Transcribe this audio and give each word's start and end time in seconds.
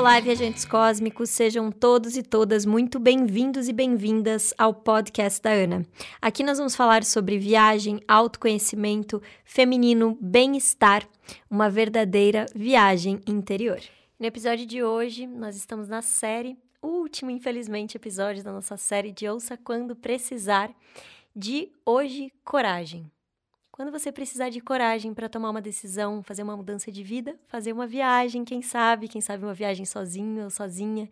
Olá, 0.00 0.18
viajantes 0.18 0.64
cósmicos, 0.64 1.30
sejam 1.30 1.70
todos 1.70 2.16
e 2.16 2.22
todas 2.22 2.64
muito 2.64 2.98
bem-vindos 2.98 3.68
e 3.68 3.72
bem-vindas 3.72 4.54
ao 4.56 4.72
podcast 4.72 5.42
da 5.42 5.50
Ana. 5.50 5.84
Aqui 6.22 6.42
nós 6.42 6.58
vamos 6.58 6.74
falar 6.74 7.04
sobre 7.04 7.38
viagem, 7.38 8.00
autoconhecimento, 8.08 9.20
feminino, 9.44 10.16
bem-estar, 10.20 11.06
uma 11.50 11.68
verdadeira 11.68 12.46
viagem 12.54 13.20
interior. 13.26 13.80
No 14.18 14.26
episódio 14.26 14.64
de 14.64 14.82
hoje, 14.82 15.26
nós 15.26 15.56
estamos 15.56 15.88
na 15.88 16.02
série, 16.02 16.56
último, 16.82 17.30
infelizmente, 17.30 17.96
episódio 17.96 18.42
da 18.42 18.52
nossa 18.52 18.76
série 18.76 19.12
de 19.12 19.28
Ouça 19.28 19.56
Quando 19.56 19.96
Precisar, 19.96 20.72
de 21.34 21.72
Hoje 21.84 22.32
Coragem. 22.44 23.10
Quando 23.70 23.90
você 23.90 24.12
precisar 24.12 24.50
de 24.50 24.60
coragem 24.60 25.14
para 25.14 25.28
tomar 25.28 25.50
uma 25.50 25.62
decisão, 25.62 26.22
fazer 26.22 26.42
uma 26.42 26.56
mudança 26.56 26.92
de 26.92 27.02
vida, 27.02 27.38
fazer 27.48 27.72
uma 27.72 27.86
viagem, 27.86 28.44
quem 28.44 28.60
sabe, 28.60 29.08
quem 29.08 29.20
sabe 29.20 29.42
uma 29.42 29.54
viagem 29.54 29.86
sozinho 29.86 30.44
ou 30.44 30.50
sozinha, 30.50 31.08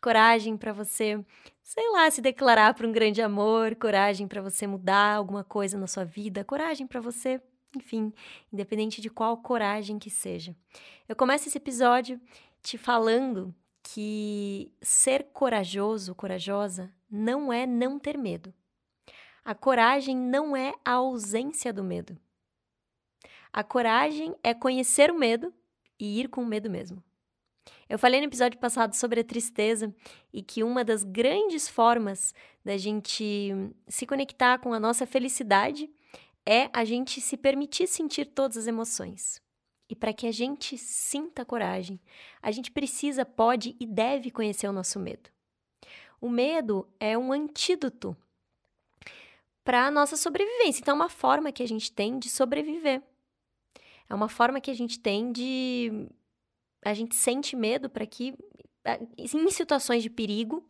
coragem 0.00 0.56
para 0.56 0.72
você, 0.72 1.22
sei 1.62 1.90
lá, 1.90 2.10
se 2.10 2.22
declarar 2.22 2.72
para 2.74 2.86
um 2.86 2.92
grande 2.92 3.20
amor, 3.20 3.76
coragem 3.76 4.26
para 4.26 4.40
você 4.40 4.66
mudar 4.66 5.16
alguma 5.16 5.44
coisa 5.44 5.76
na 5.76 5.86
sua 5.86 6.04
vida, 6.04 6.42
coragem 6.42 6.86
para 6.86 7.00
você, 7.00 7.40
enfim, 7.76 8.12
independente 8.50 9.02
de 9.02 9.10
qual 9.10 9.36
coragem 9.36 9.98
que 9.98 10.08
seja. 10.08 10.56
Eu 11.06 11.14
começo 11.14 11.48
esse 11.48 11.58
episódio 11.58 12.18
te 12.62 12.78
falando 12.78 13.54
que 13.88 14.72
ser 14.82 15.28
corajoso, 15.32 16.14
corajosa, 16.14 16.92
não 17.08 17.52
é 17.52 17.66
não 17.66 18.00
ter 18.00 18.18
medo. 18.18 18.52
A 19.44 19.54
coragem 19.54 20.16
não 20.16 20.56
é 20.56 20.74
a 20.84 20.94
ausência 20.94 21.72
do 21.72 21.84
medo. 21.84 22.18
A 23.52 23.62
coragem 23.62 24.34
é 24.42 24.52
conhecer 24.52 25.10
o 25.10 25.18
medo 25.18 25.54
e 26.00 26.20
ir 26.20 26.28
com 26.28 26.42
o 26.42 26.46
medo 26.46 26.68
mesmo. 26.68 27.02
Eu 27.88 27.98
falei 27.98 28.20
no 28.20 28.26
episódio 28.26 28.58
passado 28.58 28.94
sobre 28.94 29.20
a 29.20 29.24
tristeza 29.24 29.94
e 30.32 30.42
que 30.42 30.64
uma 30.64 30.84
das 30.84 31.04
grandes 31.04 31.68
formas 31.68 32.34
da 32.64 32.76
gente 32.76 33.54
se 33.86 34.04
conectar 34.04 34.58
com 34.58 34.72
a 34.74 34.80
nossa 34.80 35.06
felicidade 35.06 35.88
é 36.44 36.68
a 36.72 36.84
gente 36.84 37.20
se 37.20 37.36
permitir 37.36 37.86
sentir 37.86 38.26
todas 38.26 38.56
as 38.56 38.66
emoções. 38.66 39.40
E 39.88 39.94
para 39.94 40.12
que 40.12 40.26
a 40.26 40.32
gente 40.32 40.76
sinta 40.76 41.44
coragem, 41.44 42.00
a 42.42 42.50
gente 42.50 42.70
precisa, 42.70 43.24
pode 43.24 43.76
e 43.78 43.86
deve 43.86 44.30
conhecer 44.30 44.66
o 44.66 44.72
nosso 44.72 44.98
medo. 44.98 45.30
O 46.20 46.28
medo 46.28 46.88
é 46.98 47.16
um 47.16 47.32
antídoto 47.32 48.16
para 49.62 49.86
a 49.86 49.90
nossa 49.90 50.16
sobrevivência. 50.16 50.80
Então, 50.80 50.94
é 50.94 50.96
uma 50.96 51.08
forma 51.08 51.52
que 51.52 51.62
a 51.62 51.68
gente 51.68 51.92
tem 51.92 52.18
de 52.18 52.28
sobreviver. 52.28 53.02
É 54.08 54.14
uma 54.14 54.28
forma 54.28 54.60
que 54.60 54.70
a 54.70 54.74
gente 54.74 54.98
tem 54.98 55.32
de. 55.32 56.08
A 56.84 56.94
gente 56.94 57.16
sente 57.16 57.56
medo 57.56 57.90
para 57.90 58.06
que, 58.06 58.34
em 59.18 59.50
situações 59.50 60.02
de 60.02 60.10
perigo, 60.10 60.64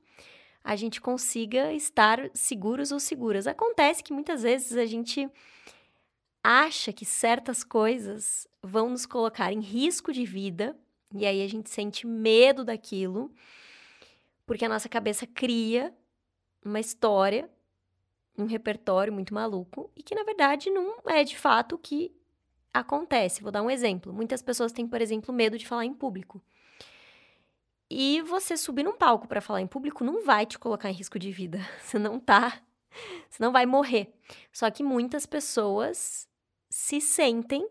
a 0.64 0.74
gente 0.74 1.00
consiga 1.00 1.72
estar 1.72 2.30
seguros 2.34 2.90
ou 2.90 2.98
seguras. 2.98 3.46
Acontece 3.46 4.02
que 4.02 4.12
muitas 4.12 4.42
vezes 4.42 4.76
a 4.76 4.86
gente 4.86 5.30
acha 6.46 6.92
que 6.92 7.04
certas 7.04 7.64
coisas 7.64 8.46
vão 8.62 8.90
nos 8.90 9.06
colocar 9.06 9.52
em 9.52 9.60
risco 9.60 10.12
de 10.12 10.24
vida, 10.24 10.76
e 11.14 11.26
aí 11.26 11.42
a 11.42 11.48
gente 11.48 11.70
sente 11.70 12.06
medo 12.06 12.64
daquilo, 12.64 13.32
porque 14.44 14.64
a 14.64 14.68
nossa 14.68 14.88
cabeça 14.88 15.26
cria 15.26 15.92
uma 16.64 16.80
história 16.80 17.50
um 18.38 18.44
repertório 18.44 19.12
muito 19.12 19.32
maluco 19.32 19.90
e 19.96 20.02
que 20.02 20.14
na 20.14 20.22
verdade 20.22 20.70
não 20.70 20.96
é 21.06 21.24
de 21.24 21.36
fato 21.36 21.74
o 21.74 21.78
que 21.78 22.14
acontece. 22.72 23.42
Vou 23.42 23.50
dar 23.50 23.62
um 23.62 23.70
exemplo. 23.70 24.12
Muitas 24.12 24.42
pessoas 24.42 24.72
têm, 24.72 24.86
por 24.86 25.00
exemplo, 25.00 25.32
medo 25.34 25.56
de 25.56 25.66
falar 25.66 25.84
em 25.84 25.94
público. 25.94 26.42
E 27.88 28.20
você 28.22 28.56
subir 28.56 28.82
num 28.82 28.96
palco 28.96 29.28
para 29.28 29.40
falar 29.40 29.60
em 29.60 29.66
público 29.66 30.04
não 30.04 30.24
vai 30.24 30.44
te 30.44 30.58
colocar 30.58 30.90
em 30.90 30.94
risco 30.94 31.18
de 31.18 31.30
vida. 31.30 31.60
Você 31.80 31.98
não 31.98 32.18
tá, 32.18 32.60
você 33.28 33.42
não 33.42 33.52
vai 33.52 33.64
morrer. 33.64 34.12
Só 34.52 34.70
que 34.70 34.82
muitas 34.82 35.24
pessoas 35.24 36.28
se 36.76 37.00
sentem 37.00 37.66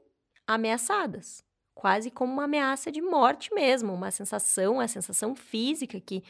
ameaçadas, 0.48 1.44
quase 1.76 2.10
como 2.10 2.34
uma 2.34 2.46
ameaça 2.46 2.92
de 2.92 3.04
morte 3.04 3.54
mesmo, 3.54 3.94
uma 3.94 4.10
sensação, 4.10 4.80
a 4.80 4.88
sensação 4.88 5.36
física 5.36 6.02
que 6.02 6.24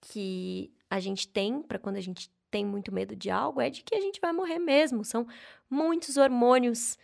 que 0.00 0.72
a 0.88 1.00
gente 1.00 1.26
tem 1.26 1.60
para 1.60 1.80
quando 1.80 1.96
a 1.96 2.00
gente 2.00 2.30
tem 2.52 2.64
muito 2.64 2.94
medo 2.94 3.16
de 3.16 3.30
algo 3.30 3.60
é 3.60 3.68
de 3.68 3.82
que 3.82 3.96
a 3.96 4.00
gente 4.00 4.20
vai 4.20 4.32
morrer 4.32 4.60
mesmo. 4.60 5.04
São 5.04 5.26
muitos 5.68 6.16
hormônios. 6.16 6.96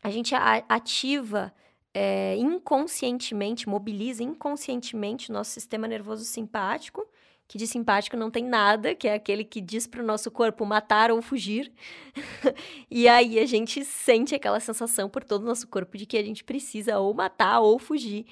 A 0.00 0.08
gente 0.08 0.32
ativa 0.36 1.52
é, 1.92 2.36
inconscientemente, 2.36 3.68
mobiliza 3.68 4.22
inconscientemente 4.22 5.30
o 5.30 5.32
nosso 5.32 5.50
sistema 5.50 5.88
nervoso 5.88 6.24
simpático, 6.24 7.04
que 7.46 7.58
de 7.58 7.66
simpático 7.66 8.16
não 8.16 8.30
tem 8.30 8.44
nada, 8.44 8.94
que 8.94 9.06
é 9.06 9.14
aquele 9.14 9.44
que 9.44 9.60
diz 9.60 9.86
para 9.86 10.02
o 10.02 10.06
nosso 10.06 10.30
corpo 10.30 10.64
matar 10.64 11.10
ou 11.10 11.20
fugir. 11.20 11.72
e 12.90 13.06
aí 13.06 13.38
a 13.38 13.46
gente 13.46 13.84
sente 13.84 14.34
aquela 14.34 14.60
sensação 14.60 15.08
por 15.08 15.22
todo 15.22 15.42
o 15.42 15.46
nosso 15.46 15.68
corpo 15.68 15.96
de 15.96 16.06
que 16.06 16.16
a 16.16 16.22
gente 16.22 16.42
precisa 16.42 16.98
ou 16.98 17.12
matar 17.12 17.60
ou 17.60 17.78
fugir 17.78 18.26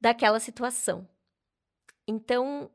daquela 0.00 0.38
situação. 0.38 1.06
Então, 2.06 2.70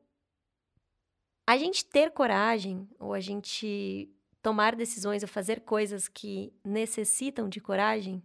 a 1.48 1.58
gente 1.58 1.86
ter 1.86 2.12
coragem, 2.12 2.88
ou 3.00 3.14
a 3.14 3.20
gente 3.20 4.10
tomar 4.42 4.76
decisões 4.76 5.24
ou 5.24 5.30
fazer 5.30 5.62
coisas 5.62 6.08
que 6.08 6.52
necessitam 6.64 7.48
de 7.48 7.60
coragem, 7.60 8.22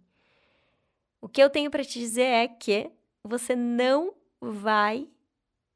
o 1.21 1.29
que 1.29 1.41
eu 1.41 1.49
tenho 1.49 1.71
para 1.71 1.83
te 1.83 1.99
dizer 1.99 2.23
é 2.23 2.47
que 2.47 2.91
você 3.23 3.55
não 3.55 4.13
vai 4.39 5.09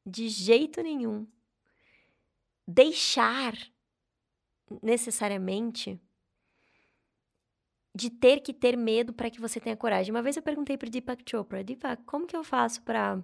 de 0.06 0.28
jeito 0.28 0.82
nenhum 0.82 1.26
deixar 2.70 3.54
necessariamente 4.82 6.00
de 7.94 8.08
ter 8.08 8.40
que 8.40 8.54
ter 8.54 8.76
medo 8.76 9.12
para 9.12 9.30
que 9.30 9.40
você 9.40 9.58
tenha 9.60 9.76
coragem. 9.76 10.14
Uma 10.14 10.22
vez 10.22 10.36
eu 10.36 10.42
perguntei 10.42 10.78
para 10.78 10.88
Deepak 10.88 11.24
Chopra, 11.28 11.64
Deepak, 11.64 12.04
como 12.04 12.26
que 12.26 12.36
eu 12.36 12.44
faço 12.44 12.82
para 12.82 13.22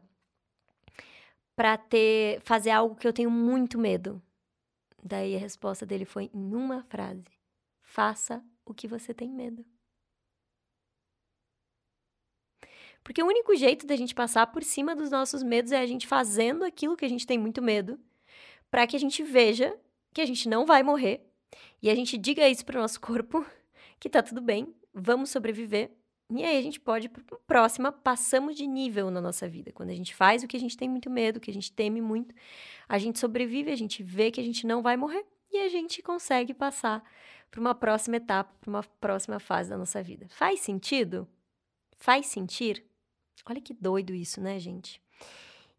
para 1.54 1.78
ter 1.78 2.40
fazer 2.42 2.70
algo 2.70 2.96
que 2.96 3.06
eu 3.06 3.12
tenho 3.12 3.30
muito 3.30 3.78
medo. 3.78 4.20
Daí 5.02 5.36
a 5.36 5.38
resposta 5.38 5.86
dele 5.86 6.04
foi 6.04 6.30
em 6.34 6.54
uma 6.54 6.82
frase: 6.82 7.24
faça 7.80 8.44
o 8.64 8.74
que 8.74 8.88
você 8.88 9.14
tem 9.14 9.30
medo. 9.30 9.64
Porque 13.04 13.22
o 13.22 13.26
único 13.26 13.54
jeito 13.54 13.86
da 13.86 13.94
gente 13.94 14.16
passar 14.16 14.48
por 14.48 14.64
cima 14.64 14.96
dos 14.96 15.10
nossos 15.10 15.44
medos 15.44 15.70
é 15.70 15.78
a 15.78 15.86
gente 15.86 16.08
fazendo 16.08 16.64
aquilo 16.64 16.96
que 16.96 17.04
a 17.04 17.08
gente 17.08 17.24
tem 17.24 17.38
muito 17.38 17.62
medo, 17.62 18.00
para 18.76 18.86
que 18.86 18.94
a 18.94 19.00
gente 19.00 19.22
veja 19.22 19.74
que 20.12 20.20
a 20.20 20.26
gente 20.26 20.50
não 20.50 20.66
vai 20.66 20.82
morrer 20.82 21.26
e 21.80 21.88
a 21.88 21.94
gente 21.94 22.18
diga 22.18 22.46
isso 22.46 22.62
para 22.62 22.76
o 22.76 22.82
nosso 22.82 23.00
corpo 23.00 23.42
que 23.98 24.06
tá 24.06 24.22
tudo 24.22 24.42
bem, 24.42 24.76
vamos 24.92 25.30
sobreviver 25.30 25.92
e 26.30 26.44
aí 26.44 26.58
a 26.58 26.60
gente 26.60 26.78
pode 26.78 27.08
para 27.08 27.22
próxima, 27.46 27.90
passamos 27.90 28.54
de 28.54 28.66
nível 28.66 29.10
na 29.10 29.18
nossa 29.18 29.48
vida. 29.48 29.72
Quando 29.72 29.88
a 29.88 29.94
gente 29.94 30.14
faz 30.14 30.42
o 30.42 30.46
que 30.46 30.58
a 30.58 30.60
gente 30.60 30.76
tem 30.76 30.90
muito 30.90 31.08
medo, 31.08 31.40
que 31.40 31.50
a 31.50 31.54
gente 31.54 31.72
teme 31.72 32.02
muito, 32.02 32.34
a 32.86 32.98
gente 32.98 33.18
sobrevive, 33.18 33.70
a 33.70 33.76
gente 33.76 34.02
vê 34.02 34.30
que 34.30 34.42
a 34.42 34.44
gente 34.44 34.66
não 34.66 34.82
vai 34.82 34.94
morrer 34.94 35.24
e 35.50 35.56
a 35.56 35.70
gente 35.70 36.02
consegue 36.02 36.52
passar 36.52 37.02
para 37.50 37.60
uma 37.62 37.74
próxima 37.74 38.18
etapa, 38.18 38.54
para 38.60 38.68
uma 38.68 38.82
próxima 39.00 39.40
fase 39.40 39.70
da 39.70 39.78
nossa 39.78 40.02
vida. 40.02 40.28
Faz 40.28 40.60
sentido? 40.60 41.26
Faz 41.96 42.26
sentir? 42.26 42.84
Olha 43.46 43.58
que 43.62 43.72
doido 43.72 44.14
isso, 44.14 44.38
né, 44.38 44.58
gente? 44.58 45.00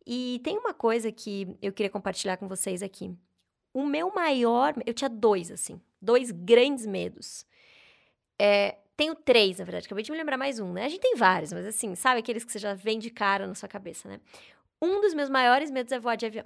E 0.10 0.40
tem 0.42 0.58
uma 0.58 0.74
coisa 0.74 1.12
que 1.12 1.54
eu 1.62 1.74
queria 1.74 1.90
compartilhar 1.90 2.38
com 2.38 2.48
vocês 2.48 2.82
aqui. 2.82 3.14
O 3.74 3.86
meu 3.86 4.10
maior, 4.10 4.74
eu 4.86 4.94
tinha 4.94 5.10
dois 5.10 5.52
assim, 5.52 5.82
dois 6.02 6.32
grandes 6.32 6.86
medos. 6.86 7.46
É, 8.40 8.78
tenho 8.96 9.14
três, 9.14 9.60
na 9.60 9.66
verdade. 9.66 9.86
Acabei 9.86 10.06
de 10.06 10.10
me 10.10 10.18
lembrar 10.18 10.38
mais 10.38 10.60
um, 10.62 10.72
né? 10.72 10.86
A 10.86 10.90
gente 10.90 11.02
tem 11.02 11.16
vários, 11.18 11.52
mas 11.52 11.66
assim, 11.66 11.94
sabe 11.94 12.22
aqueles 12.22 12.46
que 12.46 12.52
você 12.54 12.58
já 12.58 12.74
vem 12.74 12.98
de 12.98 13.10
cara 13.10 13.46
na 13.46 13.54
sua 13.54 13.68
cabeça, 13.68 14.08
né? 14.08 14.22
Um 14.82 15.02
dos 15.02 15.14
meus 15.14 15.30
maiores 15.30 15.70
medos 15.70 15.92
é 15.92 16.00
voar 16.00 16.16
de 16.16 16.26
avião. 16.26 16.46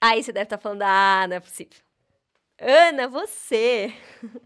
Aí 0.00 0.20
você 0.20 0.32
deve 0.32 0.44
estar 0.44 0.56
tá 0.58 0.62
falando, 0.62 0.82
ah, 0.82 1.26
não 1.28 1.36
é 1.36 1.40
possível. 1.40 1.78
Ana, 2.58 3.06
você. 3.06 3.94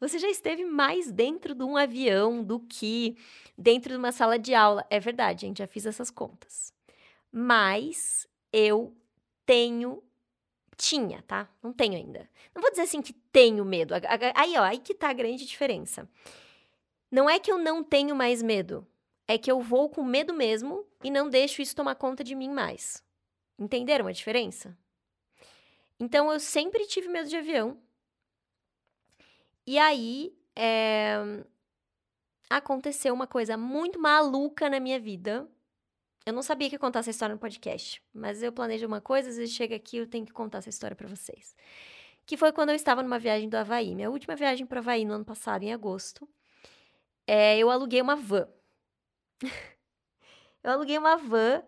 Você 0.00 0.18
já 0.18 0.30
esteve 0.30 0.64
mais 0.64 1.12
dentro 1.12 1.54
de 1.54 1.62
um 1.62 1.76
avião 1.76 2.42
do 2.42 2.58
que 2.58 3.18
dentro 3.56 3.90
de 3.90 3.98
uma 3.98 4.12
sala 4.12 4.38
de 4.38 4.54
aula. 4.54 4.82
É 4.88 4.98
verdade, 4.98 5.42
gente, 5.42 5.58
já 5.58 5.66
fiz 5.66 5.84
essas 5.84 6.10
contas. 6.10 6.72
Mas 7.32 8.26
eu 8.52 8.94
tenho 9.46 10.02
tinha, 10.80 11.22
tá? 11.22 11.48
Não 11.62 11.72
tenho 11.72 11.94
ainda. 11.94 12.28
Não 12.54 12.62
vou 12.62 12.70
dizer 12.70 12.82
assim 12.82 13.02
que 13.02 13.12
tenho 13.12 13.64
medo. 13.64 13.94
Aí, 14.34 14.56
ó, 14.56 14.62
aí 14.62 14.78
que 14.78 14.94
tá 14.94 15.10
a 15.10 15.12
grande 15.12 15.44
diferença. 15.44 16.08
Não 17.10 17.28
é 17.28 17.38
que 17.38 17.52
eu 17.52 17.58
não 17.58 17.84
tenho 17.84 18.16
mais 18.16 18.42
medo. 18.42 18.86
É 19.28 19.36
que 19.36 19.50
eu 19.50 19.60
vou 19.60 19.90
com 19.90 20.02
medo 20.02 20.32
mesmo 20.32 20.86
e 21.04 21.10
não 21.10 21.28
deixo 21.28 21.60
isso 21.60 21.76
tomar 21.76 21.94
conta 21.96 22.24
de 22.24 22.34
mim 22.34 22.50
mais. 22.50 23.04
Entenderam 23.58 24.06
a 24.06 24.12
diferença? 24.12 24.76
Então 25.98 26.32
eu 26.32 26.40
sempre 26.40 26.86
tive 26.86 27.08
medo 27.08 27.28
de 27.28 27.36
avião. 27.36 27.76
E 29.66 29.78
aí 29.78 30.34
é... 30.56 31.44
aconteceu 32.48 33.12
uma 33.12 33.26
coisa 33.26 33.56
muito 33.56 34.00
maluca 34.00 34.70
na 34.70 34.80
minha 34.80 34.98
vida. 34.98 35.46
Eu 36.26 36.32
não 36.32 36.42
sabia 36.42 36.68
que 36.68 36.74
ia 36.74 36.78
contar 36.78 37.00
essa 37.00 37.10
história 37.10 37.34
no 37.34 37.40
podcast, 37.40 38.02
mas 38.12 38.42
eu 38.42 38.52
planejo 38.52 38.86
uma 38.86 39.00
coisa, 39.00 39.30
às 39.30 39.36
vezes 39.36 39.54
chega 39.54 39.76
aqui 39.76 39.96
eu 39.96 40.06
tenho 40.06 40.26
que 40.26 40.32
contar 40.32 40.58
essa 40.58 40.68
história 40.68 40.94
para 40.94 41.08
vocês. 41.08 41.56
Que 42.26 42.36
foi 42.36 42.52
quando 42.52 42.70
eu 42.70 42.74
estava 42.74 43.02
numa 43.02 43.18
viagem 43.18 43.48
do 43.48 43.56
Havaí, 43.56 43.94
minha 43.94 44.10
última 44.10 44.36
viagem 44.36 44.66
para 44.66 44.80
Havaí 44.80 45.04
no 45.04 45.14
ano 45.14 45.24
passado, 45.24 45.62
em 45.62 45.72
agosto. 45.72 46.28
É, 47.26 47.58
eu 47.58 47.70
aluguei 47.70 48.02
uma 48.02 48.16
van. 48.16 48.48
eu 50.62 50.70
aluguei 50.70 50.98
uma 50.98 51.16
van 51.16 51.62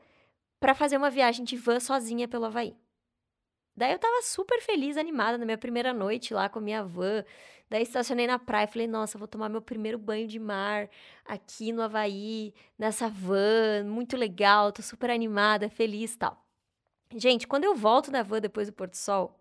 para 0.61 0.75
fazer 0.75 0.97
uma 0.97 1.11
viagem 1.11 1.45
de 1.45 1.57
van 1.57 1.81
sozinha 1.81 2.29
pelo 2.29 2.45
Havaí. 2.45 2.77
Daí 3.77 3.93
eu 3.93 3.99
tava 3.99 4.21
super 4.23 4.61
feliz, 4.61 4.97
animada 4.97 5.39
na 5.39 5.45
minha 5.45 5.59
primeira 5.59 5.95
noite 5.95 6.35
lá 6.35 6.49
com 6.49 6.59
a 6.59 6.63
minha 6.63 6.85
van. 6.85 7.25
Daí 7.71 7.83
estacionei 7.83 8.27
na 8.27 8.39
praia 8.39 8.65
e 8.65 8.67
falei, 8.67 8.87
nossa, 8.87 9.17
vou 9.17 9.27
tomar 9.27 9.49
meu 9.49 9.63
primeiro 9.63 9.99
banho 9.99 10.29
de 10.29 10.39
mar 10.39 10.91
aqui 11.25 11.73
no 11.73 11.81
Havaí, 11.81 12.53
nessa 12.79 13.09
van, 13.09 13.85
muito 13.87 14.15
legal, 14.15 14.71
tô 14.71 14.83
super 14.83 15.11
animada, 15.11 15.71
feliz 15.71 16.15
tal. 16.15 16.45
Gente, 17.15 17.47
quando 17.47 17.65
eu 17.65 17.75
volto 17.75 18.11
da 18.11 18.23
van 18.23 18.41
depois 18.41 18.69
do 18.69 18.75
Porto 18.75 18.95
Sol, 18.95 19.39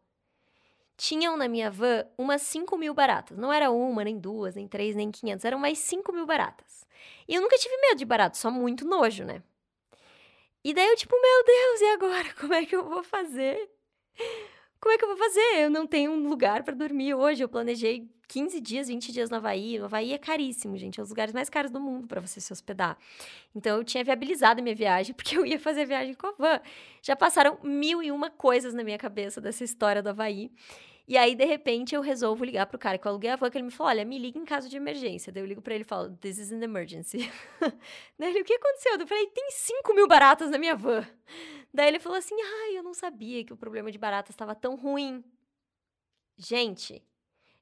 tinham 0.95 1.35
na 1.35 1.47
minha 1.47 1.69
van 1.69 2.05
umas 2.17 2.41
5 2.43 2.77
mil 2.77 2.93
baratas. 2.93 3.37
Não 3.37 3.51
era 3.51 3.71
uma, 3.71 4.03
nem 4.03 4.17
duas, 4.17 4.55
nem 4.55 4.67
três, 4.67 4.95
nem 4.95 5.11
500, 5.11 5.43
eram 5.43 5.59
mais 5.59 5.79
5 5.79 6.13
mil 6.13 6.25
baratas. 6.25 6.85
E 7.27 7.35
eu 7.35 7.41
nunca 7.41 7.57
tive 7.57 7.75
medo 7.77 7.97
de 7.97 8.05
barato, 8.05 8.37
só 8.37 8.51
muito 8.51 8.85
nojo, 8.85 9.25
né? 9.25 9.41
E 10.63 10.73
daí 10.73 10.87
eu, 10.87 10.95
tipo, 10.95 11.19
meu 11.19 11.43
Deus, 11.43 11.81
e 11.81 11.85
agora? 11.85 12.33
Como 12.39 12.53
é 12.53 12.65
que 12.65 12.75
eu 12.75 12.87
vou 12.87 13.03
fazer? 13.03 13.69
Como 14.79 14.93
é 14.93 14.97
que 14.97 15.05
eu 15.05 15.09
vou 15.09 15.17
fazer? 15.17 15.59
Eu 15.59 15.69
não 15.69 15.85
tenho 15.85 16.11
um 16.11 16.27
lugar 16.27 16.63
para 16.63 16.73
dormir 16.73 17.13
hoje. 17.13 17.43
Eu 17.43 17.47
planejei 17.47 18.09
15 18.27 18.59
dias, 18.59 18.87
20 18.87 19.11
dias 19.11 19.29
no 19.29 19.37
Havaí. 19.37 19.79
O 19.79 19.85
Havaí 19.85 20.11
é 20.13 20.17
caríssimo, 20.17 20.75
gente. 20.77 20.99
É 20.99 21.01
um 21.01 21.03
dos 21.03 21.11
lugares 21.11 21.33
mais 21.33 21.49
caros 21.49 21.69
do 21.69 21.79
mundo 21.79 22.07
para 22.07 22.19
você 22.19 22.41
se 22.41 22.51
hospedar. 22.51 22.97
Então, 23.53 23.77
eu 23.77 23.83
tinha 23.83 24.03
viabilizado 24.03 24.59
a 24.59 24.63
minha 24.63 24.75
viagem, 24.75 25.13
porque 25.15 25.37
eu 25.37 25.45
ia 25.45 25.59
fazer 25.59 25.81
a 25.81 25.85
viagem 25.85 26.13
com 26.15 26.27
a 26.27 26.31
van. 26.31 26.61
Já 27.01 27.15
passaram 27.15 27.59
mil 27.61 28.01
e 28.01 28.11
uma 28.11 28.29
coisas 28.29 28.73
na 28.73 28.83
minha 28.83 28.97
cabeça 28.97 29.39
dessa 29.39 29.63
história 29.63 30.01
do 30.01 30.09
Havaí. 30.09 30.51
E 31.07 31.17
aí, 31.17 31.35
de 31.35 31.45
repente, 31.45 31.93
eu 31.93 32.01
resolvo 32.01 32.45
ligar 32.45 32.65
pro 32.67 32.79
cara 32.79 32.97
que 32.97 33.05
eu 33.05 33.09
aluguei 33.09 33.29
a 33.29 33.35
van, 33.35 33.49
que 33.49 33.57
ele 33.57 33.65
me 33.65 33.71
falou, 33.71 33.89
olha, 33.89 34.05
me 34.05 34.17
liga 34.17 34.39
em 34.39 34.45
caso 34.45 34.69
de 34.69 34.77
emergência. 34.77 35.31
Daí 35.31 35.43
eu 35.43 35.47
ligo 35.47 35.61
pra 35.61 35.73
ele 35.75 35.83
e 35.83 35.85
falo, 35.85 36.09
this 36.21 36.37
is 36.37 36.51
an 36.53 36.63
emergency. 36.63 37.29
Daí 38.17 38.29
ele, 38.29 38.41
o 38.41 38.45
que 38.45 38.53
aconteceu? 38.53 38.97
Eu 38.97 39.05
falei, 39.05 39.27
tem 39.27 39.51
5 39.51 39.93
mil 39.93 40.07
baratas 40.07 40.49
na 40.49 40.57
minha 40.57 40.75
van. 40.75 41.05
Daí 41.73 41.87
ele 41.87 41.99
falou 41.99 42.17
assim: 42.17 42.35
ai, 42.41 42.77
eu 42.77 42.83
não 42.83 42.93
sabia 42.93 43.43
que 43.43 43.53
o 43.53 43.57
problema 43.57 43.91
de 43.91 43.97
baratas 43.97 44.33
estava 44.33 44.55
tão 44.55 44.75
ruim. 44.75 45.23
Gente, 46.37 47.03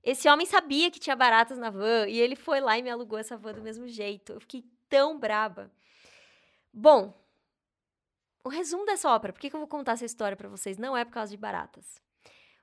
esse 0.03 0.29
homem 0.29 0.45
sabia 0.45 0.89
que 0.89 0.99
tinha 0.99 1.15
baratas 1.15 1.57
na 1.57 1.69
van 1.69 2.07
e 2.07 2.19
ele 2.19 2.35
foi 2.35 2.59
lá 2.59 2.77
e 2.77 2.81
me 2.81 2.89
alugou 2.89 3.19
essa 3.19 3.37
van 3.37 3.53
do 3.53 3.61
mesmo 3.61 3.87
jeito. 3.87 4.33
Eu 4.33 4.39
fiquei 4.39 4.63
tão 4.87 5.19
braba. 5.19 5.71
Bom, 6.73 7.13
o 8.43 8.49
resumo 8.49 8.85
dessa 8.85 9.09
ópera, 9.09 9.33
por 9.33 9.39
que, 9.39 9.49
que 9.49 9.55
eu 9.55 9.59
vou 9.59 9.67
contar 9.67 9.93
essa 9.93 10.05
história 10.05 10.37
para 10.37 10.47
vocês? 10.47 10.77
Não 10.77 10.95
é 10.95 11.03
por 11.03 11.11
causa 11.11 11.31
de 11.31 11.37
baratas. 11.37 12.01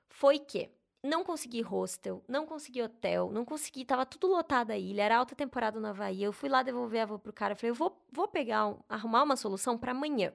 Foi 0.08 0.38
que 0.38 0.70
não 1.02 1.22
consegui 1.22 1.60
hostel, 1.60 2.24
não 2.26 2.46
consegui 2.46 2.82
hotel, 2.82 3.30
não 3.30 3.44
consegui, 3.44 3.84
tava 3.84 4.04
tudo 4.06 4.26
lotado 4.26 4.70
a 4.70 4.78
ilha, 4.78 5.02
era 5.02 5.18
alta 5.18 5.34
temporada 5.34 5.78
no 5.78 5.86
Havaí. 5.88 6.22
Eu 6.22 6.32
fui 6.32 6.48
lá 6.48 6.62
devolver 6.62 7.02
a 7.02 7.06
van 7.06 7.18
pro 7.18 7.32
cara, 7.32 7.54
falei, 7.54 7.70
eu 7.70 7.74
vou, 7.74 8.02
vou 8.10 8.26
pegar, 8.26 8.66
um, 8.66 8.80
arrumar 8.88 9.22
uma 9.22 9.36
solução 9.36 9.78
para 9.78 9.92
amanhã. 9.92 10.32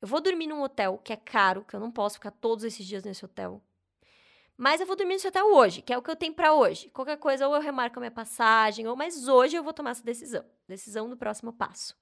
Eu 0.00 0.08
vou 0.08 0.20
dormir 0.20 0.46
num 0.46 0.62
hotel 0.62 0.98
que 0.98 1.12
é 1.12 1.16
caro, 1.16 1.64
que 1.64 1.74
eu 1.74 1.80
não 1.80 1.90
posso 1.90 2.16
ficar 2.16 2.30
todos 2.30 2.64
esses 2.64 2.86
dias 2.86 3.02
nesse 3.02 3.24
hotel. 3.24 3.62
Mas 4.56 4.80
eu 4.80 4.86
vou 4.86 4.96
dormir 4.96 5.14
nesse 5.14 5.28
hotel 5.28 5.46
hoje, 5.54 5.82
que 5.82 5.92
é 5.92 5.98
o 5.98 6.02
que 6.02 6.10
eu 6.10 6.16
tenho 6.16 6.34
para 6.34 6.52
hoje. 6.52 6.90
Qualquer 6.90 7.16
coisa, 7.16 7.46
ou 7.46 7.54
eu 7.54 7.60
remarco 7.60 7.98
a 7.98 8.00
minha 8.00 8.10
passagem, 8.10 8.86
ou 8.86 8.96
mas 8.96 9.28
hoje 9.28 9.56
eu 9.56 9.62
vou 9.62 9.72
tomar 9.72 9.90
essa 9.90 10.02
decisão. 10.02 10.44
Decisão 10.66 11.08
do 11.08 11.16
próximo 11.16 11.52
passo. 11.52 11.96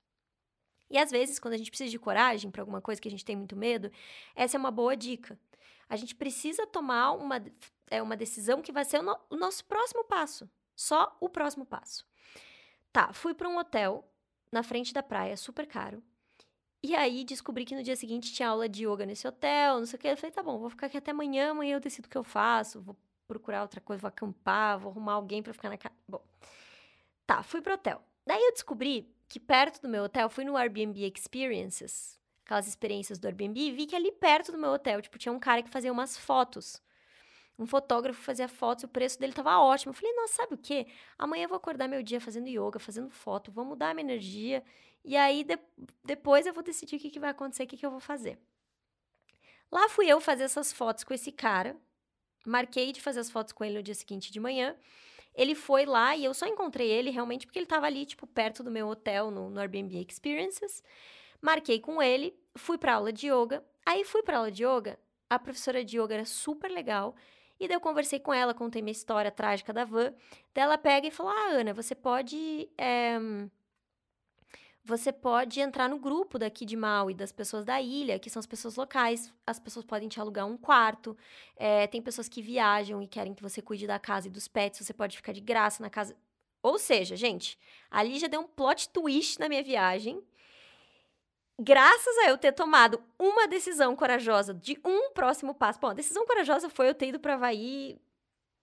E 0.89 0.99
às 0.99 1.11
vezes, 1.11 1.39
quando 1.39 1.55
a 1.55 1.57
gente 1.57 1.71
precisa 1.71 1.91
de 1.91 1.99
coragem 1.99 2.51
para 2.51 2.63
alguma 2.63 2.81
coisa 2.81 3.01
que 3.01 3.09
a 3.09 3.11
gente 3.11 3.25
tem 3.25 3.37
muito 3.37 3.57
medo, 3.57 3.91
essa 4.35 4.57
é 4.57 4.59
uma 4.59 4.71
boa 4.71 4.97
dica. 4.97 5.39
A 5.89 5.97
gente 5.97 6.15
precisa 6.15 6.67
tomar 6.67 7.13
uma, 7.13 7.45
é, 7.91 8.01
uma 8.03 8.17
decisão 8.17 8.63
que 8.63 8.73
vai 8.73 8.85
ser 8.85 9.01
o, 9.01 9.03
no, 9.03 9.19
o 9.31 9.37
nosso 9.37 9.65
próximo 9.65 10.05
passo. 10.05 10.49
Só 10.75 11.17
o 11.21 11.29
próximo 11.29 11.67
passo. 11.67 12.07
Tá, 12.93 13.13
fui 13.13 13.35
para 13.35 13.49
um 13.49 13.59
hotel 13.59 14.09
na 14.51 14.63
frente 14.63 14.95
da 14.95 15.03
praia, 15.03 15.37
super 15.37 15.67
caro. 15.67 16.03
E 16.83 16.95
aí 16.95 17.25
descobri 17.25 17.65
que 17.65 17.75
no 17.75 17.83
dia 17.83 17.97
seguinte 17.97 18.33
tinha 18.33 18.49
aula 18.49 18.69
de 18.69 18.87
yoga 18.87 19.05
nesse 19.05 19.27
hotel, 19.27 19.79
não 19.79 19.87
sei 19.87 19.97
o 19.97 20.01
que. 20.01 20.09
Eu 20.09 20.17
falei, 20.17 20.31
tá 20.31 20.43
bom, 20.43 20.59
vou 20.59 20.71
ficar 20.71 20.87
aqui 20.87 20.97
até 20.97 21.11
amanhã, 21.11 21.51
amanhã 21.51 21.77
eu 21.77 21.81
decido 21.81 22.07
o 22.07 22.11
que 22.11 22.19
eu 22.19 22.25
faço, 22.25 22.81
vou 22.81 22.97
procurar 23.27 23.63
outra 23.63 23.81
coisa, 23.81 24.01
vou 24.01 24.09
acampar, 24.09 24.79
vou 24.79 24.91
arrumar 24.91 25.15
alguém 25.15 25.43
para 25.43 25.53
ficar 25.53 25.69
na 25.69 25.77
casa. 25.77 25.95
Bom, 26.09 26.23
tá, 27.27 27.43
fui 27.43 27.61
pro 27.61 27.75
hotel. 27.75 28.01
Daí 28.27 28.41
eu 28.41 28.53
descobri 28.53 29.13
que 29.29 29.41
perto 29.41 29.83
do 29.83 29.89
meu 29.89 30.05
hotel, 30.05 30.29
fui 30.29 30.45
no 30.45 30.57
Airbnb 30.57 31.13
Experiences, 31.15 32.21
aquelas 32.45 32.69
experiências 32.69 33.19
do 33.19 33.27
Airbnb, 33.27 33.59
e 33.59 33.73
vi 33.73 33.87
que 33.87 33.97
ali 33.97 34.13
perto 34.13 34.53
do 34.53 34.59
meu 34.59 34.71
hotel, 34.71 35.03
tipo, 35.03 35.19
tinha 35.19 35.33
um 35.33 35.39
cara 35.41 35.63
que 35.63 35.71
fazia 35.71 35.93
umas 35.93 36.17
fotos. 36.17 36.81
Um 37.59 37.67
fotógrafo 37.67 38.21
fazia 38.21 38.49
fotos, 38.49 38.85
o 38.85 38.89
preço 38.89 39.19
dele 39.19 39.33
tava 39.33 39.59
ótimo. 39.59 39.91
Eu 39.91 39.95
falei, 39.95 40.15
nossa, 40.15 40.35
sabe 40.35 40.55
o 40.55 40.59
quê? 40.59 40.87
Amanhã 41.19 41.45
eu 41.45 41.49
vou 41.49 41.57
acordar 41.57 41.89
meu 41.89 42.03
dia 42.03 42.21
fazendo 42.21 42.49
yoga, 42.49 42.79
fazendo 42.79 43.11
foto, 43.11 43.51
vou 43.51 43.65
mudar 43.65 43.95
minha 43.95 44.05
energia 44.05 44.63
e 45.07 45.17
aí 45.17 45.45
de, 45.45 45.57
depois 46.05 46.47
eu 46.47 46.53
vou 46.53 46.65
decidir 46.65 46.97
o 46.97 46.99
que, 46.99 47.11
que 47.11 47.21
vai 47.21 47.31
acontecer, 47.31 47.63
o 47.63 47.67
que, 47.69 47.77
que 47.77 47.87
eu 47.87 47.91
vou 47.93 48.01
fazer. 48.01 48.37
Lá 49.71 49.89
fui 49.89 50.09
eu 50.09 50.21
fazer 50.21 50.43
essas 50.43 50.73
fotos 50.73 51.05
com 51.05 51.15
esse 51.15 51.31
cara. 51.31 51.77
Marquei 52.45 52.91
de 52.91 53.01
fazer 53.01 53.21
as 53.21 53.31
fotos 53.31 53.53
com 53.53 53.65
ele 53.65 53.77
no 53.77 53.83
dia 53.85 53.95
seguinte 53.95 54.33
de 54.33 54.41
manhã. 54.41 54.77
Ele 55.33 55.55
foi 55.55 55.87
lá 55.87 56.17
e 56.17 56.25
eu 56.25 56.35
só 56.35 56.47
encontrei 56.47 56.91
ele 56.91 57.11
realmente 57.11 57.47
porque 57.47 57.59
ele 57.59 57.67
estava 57.67 57.87
ali, 57.87 58.05
tipo, 58.05 58.27
perto 58.27 58.65
do 58.65 58.71
meu 58.71 58.89
hotel 58.89 59.31
no, 59.31 59.49
no 59.49 59.61
Airbnb 59.61 60.05
Experiences. 60.09 60.83
Marquei 61.41 61.79
com 61.79 62.03
ele, 62.03 62.37
fui 62.57 62.77
para 62.77 62.95
aula 62.95 63.13
de 63.13 63.29
yoga. 63.29 63.65
Aí 63.85 64.05
fui 64.05 64.23
para 64.25 64.39
aula 64.39 64.51
de 64.51 64.65
yoga, 64.65 64.99
a 65.31 65.39
professora 65.39 65.85
de 65.85 66.01
yoga 66.01 66.15
era 66.15 66.25
super 66.25 66.69
legal. 66.69 67.15
E 67.61 67.69
daí 67.69 67.77
eu 67.77 67.81
conversei 67.81 68.19
com 68.19 68.35
ela, 68.35 68.53
contei 68.53 68.83
minha 68.83 68.93
história 68.93 69.31
trágica 69.31 69.73
da 69.73 69.85
van. 69.85 70.13
Daí 70.53 70.65
ela 70.65 70.77
pega 70.77 71.07
e 71.07 71.11
falou: 71.13 71.33
Ah, 71.33 71.51
Ana, 71.51 71.73
você 71.73 71.95
pode 71.95 72.69
é, 72.77 73.19
você 74.87 75.13
pode 75.13 75.59
entrar 75.59 75.89
no 75.89 75.99
grupo 75.99 76.39
daqui 76.39 76.65
de 76.65 76.77
Maui, 76.77 77.13
das 77.13 77.33
pessoas 77.33 77.65
da 77.65 77.83
ilha, 77.83 78.21
que 78.21 78.31
são 78.31 78.39
as 78.39 78.47
pessoas 78.47 78.77
locais. 78.77 79.35
As 79.45 79.59
pessoas 79.59 79.85
podem 79.85 80.09
te 80.09 80.21
alugar 80.21 80.47
um 80.47 80.57
quarto. 80.57 81.17
É, 81.57 81.89
tem 81.89 82.01
pessoas 82.01 82.29
que 82.29 82.41
viajam 82.41 83.03
e 83.03 83.09
querem 83.09 83.35
que 83.35 83.43
você 83.43 83.61
cuide 83.61 83.85
da 83.85 83.99
casa 83.99 84.29
e 84.29 84.31
dos 84.31 84.47
pets. 84.47 84.87
Você 84.87 84.95
pode 84.95 85.17
ficar 85.17 85.33
de 85.33 85.41
graça 85.41 85.83
na 85.83 85.91
casa. 85.91 86.17
Ou 86.63 86.79
seja, 86.79 87.17
gente, 87.17 87.59
ali 87.91 88.17
já 88.17 88.29
deu 88.29 88.41
um 88.41 88.47
plot 88.47 88.89
twist 88.91 89.41
na 89.41 89.49
minha 89.49 89.63
viagem. 89.63 90.23
Graças 91.59 92.17
a 92.19 92.31
eu 92.31 92.39
ter 92.39 92.53
tomado 92.53 93.03
uma 93.19 93.49
decisão 93.49 93.97
corajosa 93.97 94.55
de 94.55 94.79
um 94.85 95.11
próximo 95.11 95.53
passo. 95.53 95.81
Bom, 95.81 95.89
a 95.89 95.95
decisão 95.95 96.25
corajosa 96.27 96.71
foi 96.71 96.89
eu 96.89 96.95
ter 96.95 97.09
ido 97.09 97.19
para 97.19 97.35
Havaí 97.35 97.99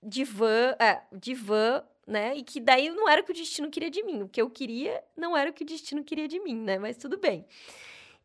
de 0.01 0.23
van, 0.23 0.73
é, 0.79 1.01
de 1.11 1.35
van 1.35 1.83
né? 2.05 2.35
E 2.35 2.43
que 2.43 2.59
daí 2.59 2.89
não 2.89 3.09
era 3.09 3.21
o 3.21 3.23
que 3.23 3.31
o 3.31 3.35
destino 3.35 3.69
queria 3.69 3.89
de 3.89 4.03
mim. 4.03 4.23
O 4.23 4.29
que 4.29 4.41
eu 4.41 4.49
queria 4.49 5.03
não 5.15 5.35
era 5.35 5.49
o 5.49 5.53
que 5.53 5.63
o 5.63 5.65
destino 5.65 6.03
queria 6.03 6.27
de 6.27 6.39
mim, 6.39 6.55
né? 6.55 6.77
Mas 6.77 6.97
tudo 6.97 7.17
bem. 7.17 7.45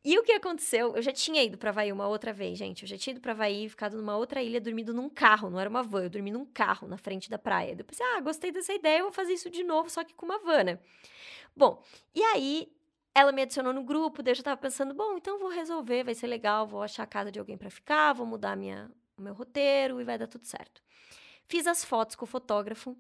E 0.05 0.19
o 0.19 0.23
que 0.23 0.33
aconteceu? 0.33 0.95
Eu 0.95 1.03
já 1.03 1.13
tinha 1.13 1.43
ido 1.43 1.59
para 1.59 1.71
Havaí 1.71 1.93
uma 1.93 2.07
outra 2.07 2.33
vez, 2.33 2.57
gente. 2.57 2.83
Eu 2.83 2.89
já 2.89 2.97
tinha 2.97 3.13
ido 3.13 3.21
para 3.21 3.33
Havaí, 3.33 3.69
ficado 3.69 3.97
numa 3.97 4.17
outra 4.17 4.43
ilha, 4.43 4.61
dormido 4.61 4.95
num 4.95 5.09
carro, 5.09 5.51
não 5.51 5.59
era 5.59 5.69
uma 5.69 5.83
van, 5.83 6.05
eu 6.05 6.11
dormi 6.11 6.31
num 6.31 6.47
carro 6.47 6.87
na 6.87 6.97
frente 6.97 7.29
da 7.29 7.39
praia. 7.39 7.75
Depois, 7.75 8.01
ah, 8.01 8.21
gostei 8.21 8.53
dessa 8.53 8.73
ideia, 8.73 9.01
eu 9.01 9.05
vou 9.05 9.13
fazer 9.13 9.33
isso 9.33 9.51
de 9.51 9.65
novo, 9.65 9.91
só 9.91 10.05
que 10.05 10.15
com 10.15 10.25
uma 10.25 10.39
van, 10.39 10.65
né? 10.65 10.79
Bom, 11.57 11.83
e 12.15 12.23
aí 12.23 12.73
ela 13.15 13.33
me 13.33 13.43
adicionou 13.43 13.73
no 13.73 13.83
grupo, 13.83 14.23
daí 14.23 14.31
eu 14.33 14.37
já 14.37 14.43
tava 14.45 14.57
pensando, 14.57 14.95
bom, 14.95 15.17
então 15.17 15.39
vou 15.39 15.49
resolver, 15.49 16.05
vai 16.05 16.15
ser 16.15 16.29
legal, 16.29 16.67
vou 16.67 16.83
achar 16.83 17.03
a 17.03 17.07
casa 17.07 17.33
de 17.33 17.39
alguém 17.39 17.59
para 17.59 17.69
ficar, 17.69 18.13
vou 18.13 18.25
mudar 18.25 18.57
minha, 18.57 18.91
o 19.17 19.23
meu 19.23 19.35
roteiro 19.35 20.01
e 20.01 20.05
vai 20.05 20.17
dar 20.17 20.29
tudo 20.29 20.47
certo. 20.47 20.81
Fiz 21.49 21.67
as 21.67 21.85
fotos 21.85 22.15
com 22.15 22.25
o 22.25 22.29
fotógrafo, 22.29 22.97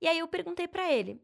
e 0.00 0.08
aí 0.08 0.18
eu 0.18 0.28
perguntei 0.28 0.66
para 0.66 0.90
ele, 0.92 1.20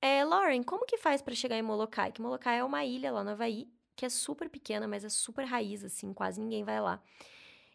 é, 0.00 0.24
Lauren, 0.24 0.62
como 0.62 0.84
que 0.86 0.98
faz 0.98 1.22
para 1.22 1.34
chegar 1.34 1.56
em 1.56 1.62
Molokai? 1.62 2.10
Que 2.12 2.20
Molokai 2.20 2.58
é 2.58 2.64
uma 2.64 2.84
ilha 2.84 3.12
lá 3.12 3.22
no 3.22 3.30
Havaí, 3.30 3.68
que 3.94 4.04
é 4.04 4.08
super 4.08 4.48
pequena, 4.48 4.88
mas 4.88 5.04
é 5.04 5.08
super 5.08 5.44
raiz, 5.44 5.84
assim, 5.84 6.12
quase 6.12 6.40
ninguém 6.40 6.64
vai 6.64 6.80
lá. 6.80 7.00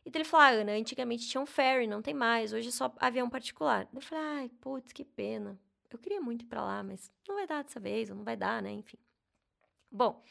E 0.06 0.12
ele 0.13 0.24
falou, 0.24 0.46
ah, 0.46 0.50
Ana, 0.50 0.72
antigamente 0.74 1.27
tinha 1.27 1.42
um 1.42 1.46
ferry, 1.46 1.88
não 1.88 2.01
tem 2.01 2.13
mais, 2.13 2.54
hoje 2.54 2.70
é 2.70 2.72
só 2.72 2.94
avião 2.98 3.30
particular. 3.30 3.88
Eu 3.94 4.01
falei, 4.01 4.24
ai, 4.24 4.50
putz, 4.62 4.94
que 4.94 5.04
pena. 5.04 5.60
Eu 5.89 6.00
queria 6.00 6.22
muito 6.22 6.44
ir 6.44 6.48
pra 6.48 6.63
lá, 6.63 6.84
mas 6.84 7.12
não 7.27 7.36
vai 7.36 7.48
dar 7.48 7.63
dessa 7.63 7.80
vez, 7.80 8.10
não 8.10 8.24
vai 8.24 8.36
dar, 8.36 8.62
né, 8.62 8.72
enfim. 8.72 8.98
Bom, 9.92 10.22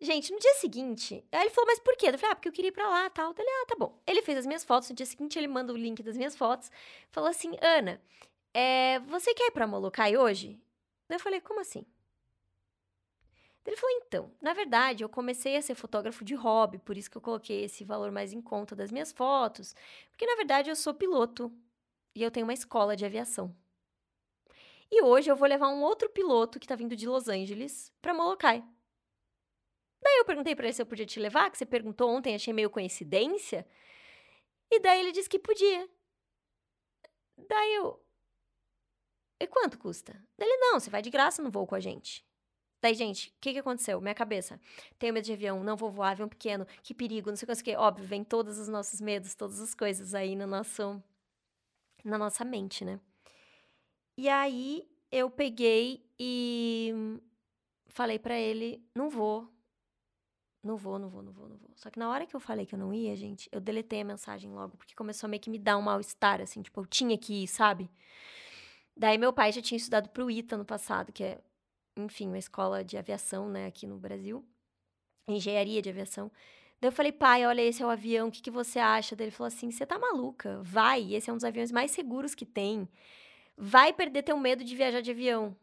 gente, 0.00 0.32
no 0.32 0.38
dia 0.38 0.54
seguinte, 0.54 1.24
aí 1.32 1.42
ele 1.42 1.50
falou, 1.50 1.66
mas 1.66 1.78
por 1.78 1.96
quê? 1.96 2.08
Eu 2.08 2.18
falei, 2.18 2.32
ah, 2.32 2.36
porque 2.36 2.48
eu 2.48 2.52
queria 2.52 2.68
ir 2.68 2.72
pra 2.72 2.88
lá, 2.88 3.10
tal. 3.10 3.34
Ele, 3.36 3.48
ah, 3.48 3.66
tá 3.66 3.76
bom. 3.78 4.00
Ele 4.06 4.22
fez 4.22 4.38
as 4.38 4.46
minhas 4.46 4.64
fotos, 4.64 4.88
no 4.90 4.96
dia 4.96 5.06
seguinte 5.06 5.38
ele 5.38 5.48
manda 5.48 5.72
o 5.72 5.76
link 5.76 6.02
das 6.02 6.16
minhas 6.16 6.36
fotos, 6.36 6.70
falou 7.10 7.28
assim, 7.28 7.52
Ana, 7.60 8.00
é, 8.54 9.00
você 9.00 9.34
quer 9.34 9.48
ir 9.48 9.50
pra 9.50 9.66
Molokai 9.66 10.16
hoje? 10.16 10.58
Eu 11.08 11.20
falei, 11.20 11.40
como 11.40 11.60
assim? 11.60 11.84
Ele 13.66 13.76
falou: 13.76 13.96
então, 13.96 14.32
na 14.40 14.52
verdade, 14.52 15.02
eu 15.02 15.08
comecei 15.08 15.56
a 15.56 15.62
ser 15.62 15.74
fotógrafo 15.74 16.24
de 16.24 16.34
hobby, 16.34 16.78
por 16.78 16.96
isso 16.96 17.10
que 17.10 17.16
eu 17.16 17.22
coloquei 17.22 17.64
esse 17.64 17.84
valor 17.84 18.10
mais 18.10 18.32
em 18.32 18.40
conta 18.40 18.76
das 18.76 18.92
minhas 18.92 19.12
fotos, 19.12 19.74
porque 20.10 20.26
na 20.26 20.36
verdade 20.36 20.70
eu 20.70 20.76
sou 20.76 20.94
piloto 20.94 21.52
e 22.14 22.22
eu 22.22 22.30
tenho 22.30 22.46
uma 22.46 22.52
escola 22.52 22.96
de 22.96 23.04
aviação. 23.04 23.54
E 24.90 25.02
hoje 25.02 25.30
eu 25.30 25.36
vou 25.36 25.48
levar 25.48 25.68
um 25.68 25.82
outro 25.82 26.08
piloto 26.10 26.60
que 26.60 26.66
tá 26.66 26.76
vindo 26.76 26.94
de 26.94 27.08
Los 27.08 27.28
Angeles 27.28 27.92
para 28.02 28.14
Molokai. 28.14 28.62
Daí 30.02 30.18
eu 30.18 30.24
perguntei 30.26 30.54
para 30.54 30.66
ele 30.66 30.74
se 30.74 30.82
eu 30.82 30.86
podia 30.86 31.06
te 31.06 31.18
levar, 31.18 31.50
que 31.50 31.56
você 31.58 31.64
perguntou 31.66 32.10
ontem, 32.10 32.34
achei 32.34 32.52
meio 32.52 32.68
coincidência. 32.70 33.66
E 34.70 34.78
daí 34.80 35.00
ele 35.00 35.12
disse 35.12 35.28
que 35.28 35.38
podia. 35.38 35.88
Daí 37.48 37.74
eu. 37.74 38.03
E 39.44 39.46
quanto 39.46 39.78
custa? 39.78 40.18
Ele, 40.38 40.56
não, 40.56 40.80
você 40.80 40.88
vai 40.88 41.02
de 41.02 41.10
graça 41.10 41.42
no 41.42 41.50
voo 41.50 41.66
com 41.66 41.74
a 41.74 41.80
gente. 41.80 42.24
Daí, 42.80 42.94
gente, 42.94 43.28
o 43.28 43.32
que, 43.42 43.52
que 43.52 43.58
aconteceu? 43.58 44.00
Minha 44.00 44.14
cabeça. 44.14 44.58
Tenho 44.98 45.12
medo 45.12 45.24
de 45.24 45.34
avião, 45.34 45.62
não 45.62 45.76
vou 45.76 45.90
voar, 45.90 46.12
avião 46.12 46.26
pequeno, 46.26 46.66
que 46.82 46.94
perigo, 46.94 47.28
não 47.28 47.36
sei 47.36 47.46
o 47.46 47.62
que. 47.62 47.76
Óbvio, 47.76 48.06
vem 48.06 48.24
todos 48.24 48.58
os 48.58 48.68
nossos 48.68 49.02
medos, 49.02 49.34
todas 49.34 49.60
as 49.60 49.74
coisas 49.74 50.14
aí 50.14 50.34
no 50.34 50.46
nosso, 50.46 51.02
na 52.02 52.16
nossa 52.16 52.42
mente, 52.42 52.86
né? 52.86 52.98
E 54.16 54.30
aí 54.30 54.88
eu 55.12 55.28
peguei 55.28 56.06
e 56.18 56.94
falei 57.88 58.18
para 58.18 58.38
ele: 58.38 58.82
não 58.94 59.10
vou, 59.10 59.52
não 60.62 60.78
vou, 60.78 60.98
não 60.98 61.10
vou, 61.10 61.22
não 61.22 61.32
vou, 61.32 61.48
não 61.50 61.56
vou. 61.58 61.70
Só 61.76 61.90
que 61.90 61.98
na 61.98 62.08
hora 62.08 62.26
que 62.26 62.34
eu 62.34 62.40
falei 62.40 62.64
que 62.64 62.74
eu 62.74 62.78
não 62.78 62.94
ia, 62.94 63.14
gente, 63.14 63.46
eu 63.52 63.60
deletei 63.60 64.00
a 64.00 64.04
mensagem 64.04 64.50
logo, 64.50 64.78
porque 64.78 64.94
começou 64.94 65.26
a 65.26 65.30
meio 65.30 65.42
que 65.42 65.50
me 65.50 65.58
dar 65.58 65.76
um 65.76 65.82
mal-estar, 65.82 66.40
assim, 66.40 66.62
tipo, 66.62 66.80
eu 66.80 66.86
tinha 66.86 67.18
que 67.18 67.44
ir, 67.44 67.46
sabe? 67.46 67.90
Daí 68.96 69.18
meu 69.18 69.32
pai 69.32 69.52
já 69.52 69.60
tinha 69.60 69.76
estudado 69.76 70.08
pro 70.08 70.30
ITA 70.30 70.56
no 70.56 70.64
passado, 70.64 71.12
que 71.12 71.24
é, 71.24 71.40
enfim, 71.96 72.28
uma 72.28 72.38
escola 72.38 72.84
de 72.84 72.96
aviação, 72.96 73.48
né, 73.48 73.66
aqui 73.66 73.86
no 73.86 73.98
Brasil. 73.98 74.44
Engenharia 75.28 75.82
de 75.82 75.90
aviação. 75.90 76.30
Daí 76.80 76.88
eu 76.88 76.92
falei, 76.92 77.12
pai, 77.12 77.46
olha, 77.46 77.62
esse 77.62 77.82
é 77.82 77.86
o 77.86 77.90
avião, 77.90 78.28
o 78.28 78.30
que, 78.30 78.42
que 78.42 78.50
você 78.50 78.78
acha? 78.78 79.16
Daí 79.16 79.26
ele 79.26 79.30
falou 79.34 79.48
assim: 79.48 79.70
você 79.70 79.86
tá 79.86 79.98
maluca? 79.98 80.60
Vai, 80.62 81.14
esse 81.14 81.30
é 81.30 81.32
um 81.32 81.36
dos 81.36 81.44
aviões 81.44 81.72
mais 81.72 81.90
seguros 81.90 82.34
que 82.34 82.44
tem. 82.44 82.88
Vai 83.56 83.92
perder 83.92 84.22
teu 84.22 84.36
medo 84.36 84.62
de 84.64 84.76
viajar 84.76 85.00
de 85.00 85.10
avião. 85.10 85.56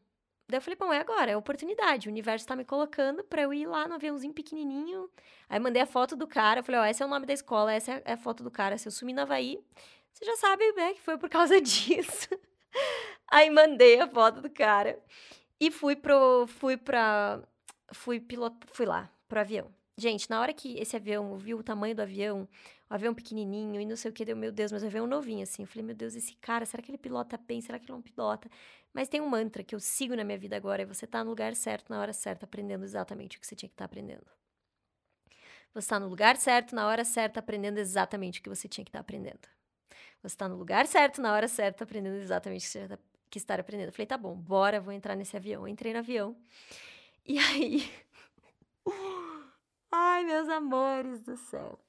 Daí 0.52 0.58
eu 0.58 0.62
falei, 0.62 0.76
bom, 0.78 0.92
é 0.92 1.00
agora, 1.00 1.32
é 1.32 1.38
oportunidade. 1.38 2.10
O 2.10 2.12
universo 2.12 2.46
tá 2.46 2.56
me 2.56 2.66
colocando 2.66 3.24
pra 3.24 3.44
eu 3.44 3.54
ir 3.54 3.68
lá 3.68 3.88
no 3.88 3.96
aviãozinho 3.96 4.34
pequenininho. 4.34 5.10
Aí 5.48 5.60
mandei 5.60 5.82
a 5.82 5.86
foto 5.86 6.16
do 6.16 6.28
cara, 6.28 6.62
falei, 6.62 6.82
ó, 6.82 6.86
esse 6.86 7.02
é 7.02 7.06
o 7.06 7.10
nome 7.10 7.26
da 7.26 7.34
escola, 7.34 7.74
essa 7.74 8.02
é 8.04 8.14
a 8.14 8.18
foto 8.18 8.44
do 8.44 8.52
cara. 8.52 8.78
Se 8.78 8.88
eu 8.88 8.92
sumir 8.92 9.14
no 9.14 9.22
Havaí, 9.22 9.64
você 10.14 10.26
já 10.26 10.36
sabe, 10.38 10.70
né, 10.74 10.94
que 10.94 11.02
foi 11.02 11.18
por 11.18 11.30
causa 11.30 11.60
disso. 11.62 12.28
Aí 13.32 13.50
mandei 13.50 14.00
a 14.02 14.08
foto 14.08 14.42
do 14.42 14.50
cara 14.50 15.00
e 15.58 15.72
fui 15.72 15.96
pro, 15.96 16.46
fui 16.48 16.76
pra, 16.76 17.42
fui 17.94 18.20
piloto, 18.20 18.68
fui 18.74 18.86
lá 18.86 19.10
pro 19.30 19.40
avião. 19.40 19.74
Gente, 19.98 20.30
na 20.30 20.42
hora 20.42 20.54
que 20.54 20.78
esse 20.78 20.96
avião, 20.98 21.38
viu 21.38 21.60
o 21.60 21.64
tamanho 21.64 21.96
do 21.96 22.02
avião, 22.02 22.48
o 22.90 22.94
avião 22.94 23.14
pequenininho 23.14 23.80
e 23.80 23.86
não 23.86 23.96
sei 23.96 24.12
o 24.12 24.14
que, 24.14 24.26
deu, 24.26 24.36
meu 24.36 24.52
Deus, 24.52 24.72
mas 24.72 24.84
o 24.84 24.88
avião 24.88 25.08
novinho, 25.08 25.44
assim. 25.44 25.62
Eu 25.64 25.68
falei, 25.68 25.86
meu 25.86 25.96
Deus, 25.96 26.16
esse 26.16 26.36
cara, 26.36 26.66
será 26.66 26.84
que 26.84 26.92
ele 26.92 26.98
pilota 26.98 27.38
bem? 27.38 27.62
Será 27.62 27.80
que 27.80 27.86
ele 27.86 27.94
não 27.94 28.02
pilota? 28.02 28.50
Mas 28.94 29.08
tem 29.08 29.22
um 29.22 29.30
mantra 29.30 29.64
que 29.64 29.74
eu 29.74 29.80
sigo 29.80 30.16
na 30.16 30.24
minha 30.26 30.38
vida 30.38 30.58
agora, 30.58 30.82
é 30.82 30.86
você 30.86 31.08
tá 31.08 31.24
no 31.24 31.30
lugar 31.30 31.56
certo, 31.56 31.90
na 31.90 32.02
hora 32.02 32.12
certa, 32.12 32.46
aprendendo 32.46 32.84
exatamente 32.84 33.38
o 33.38 33.40
que 33.40 33.48
você 33.48 33.56
tinha 33.56 33.70
que 33.70 33.74
estar 33.76 33.88
tá 33.88 33.92
aprendendo. 33.92 34.26
Você 35.74 35.86
está 35.86 36.00
no 36.00 36.08
lugar 36.08 36.36
certo, 36.36 36.76
na 36.76 36.88
hora 36.88 37.06
certa, 37.06 37.40
aprendendo 37.40 37.78
exatamente 37.80 38.40
o 38.40 38.44
que 38.44 38.50
você 38.50 38.68
tinha 38.68 38.84
que 38.84 38.90
estar 38.90 39.00
tá 39.00 39.04
aprendendo. 39.04 39.48
Você 40.22 40.36
está 40.36 40.50
no 40.50 40.58
lugar 40.58 40.86
certo, 40.86 41.22
na 41.22 41.32
hora 41.34 41.48
certa, 41.48 41.84
aprendendo 41.86 42.18
exatamente 42.18 42.64
o 42.64 42.66
que 42.66 42.72
você 42.72 42.98
que 43.32 43.40
estar 43.40 43.60
aprendendo. 43.60 43.88
Eu 43.88 43.94
falei, 43.94 44.06
tá 44.06 44.18
bom, 44.18 44.36
bora, 44.36 44.80
vou 44.80 44.94
entrar 44.94 45.16
nesse 45.16 45.36
avião. 45.36 45.64
Eu 45.64 45.68
entrei 45.68 45.94
no 45.94 46.00
avião. 46.00 46.36
E 47.24 47.38
aí. 47.38 47.88
Ai, 49.92 50.24
meus 50.24 50.50
amores 50.50 51.22
do 51.22 51.38
céu. 51.38 51.80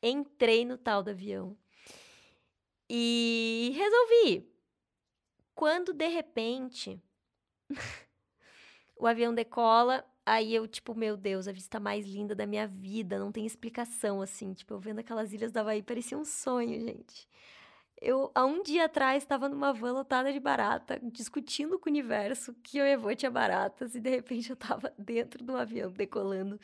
Entrei 0.00 0.64
no 0.64 0.78
tal 0.78 1.02
do 1.02 1.10
avião. 1.10 1.58
E 2.88 3.72
resolvi 3.74 4.48
quando 5.58 5.92
de 5.92 6.06
repente 6.06 7.02
o 8.96 9.08
avião 9.08 9.34
decola, 9.34 10.04
aí 10.24 10.54
eu, 10.54 10.68
tipo, 10.68 10.94
meu 10.94 11.16
Deus, 11.16 11.48
a 11.48 11.52
vista 11.52 11.80
mais 11.80 12.06
linda 12.06 12.32
da 12.32 12.46
minha 12.46 12.64
vida, 12.64 13.18
não 13.18 13.32
tem 13.32 13.44
explicação, 13.44 14.22
assim. 14.22 14.54
Tipo, 14.54 14.74
eu 14.74 14.78
vendo 14.78 15.00
aquelas 15.00 15.32
ilhas 15.32 15.50
da 15.50 15.62
Havaí, 15.62 15.82
parecia 15.82 16.16
um 16.16 16.24
sonho, 16.24 16.80
gente. 16.80 17.28
Eu, 18.00 18.30
há 18.34 18.44
um 18.44 18.62
dia 18.62 18.84
atrás, 18.84 19.22
estava 19.22 19.48
numa 19.48 19.72
van 19.72 19.92
lotada 19.92 20.32
de 20.32 20.38
barata, 20.38 21.00
discutindo 21.02 21.78
com 21.78 21.88
o 21.88 21.92
universo 21.92 22.54
que 22.62 22.78
eu 22.78 23.10
e 23.10 23.16
tinha 23.16 23.30
baratas, 23.30 23.94
e 23.94 24.00
de 24.00 24.10
repente 24.10 24.50
eu 24.50 24.54
estava 24.54 24.92
dentro 24.98 25.44
do 25.44 25.56
avião, 25.56 25.90
decolando, 25.90 26.60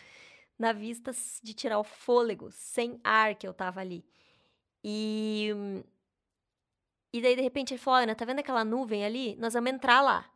na 0.59 0.73
vista 0.73 1.13
de 1.43 1.55
tirar 1.55 1.79
o 1.79 1.85
fôlego, 1.85 2.51
sem 2.53 3.01
ar 3.03 3.35
que 3.35 3.47
eu 3.47 3.51
estava 3.53 3.81
ali. 3.81 4.05
E 4.85 5.51
e 7.15 7.21
daí, 7.23 7.37
de 7.37 7.43
repente, 7.43 7.73
ele 7.73 7.79
falou: 7.81 8.01
Ana, 8.01 8.15
tá 8.15 8.25
vendo 8.25 8.41
aquela 8.41 8.65
nuvem 8.65 9.05
ali? 9.05 9.37
Nós 9.37 9.55
vamos 9.55 9.71
entrar 9.71 10.01
lá. 10.01 10.29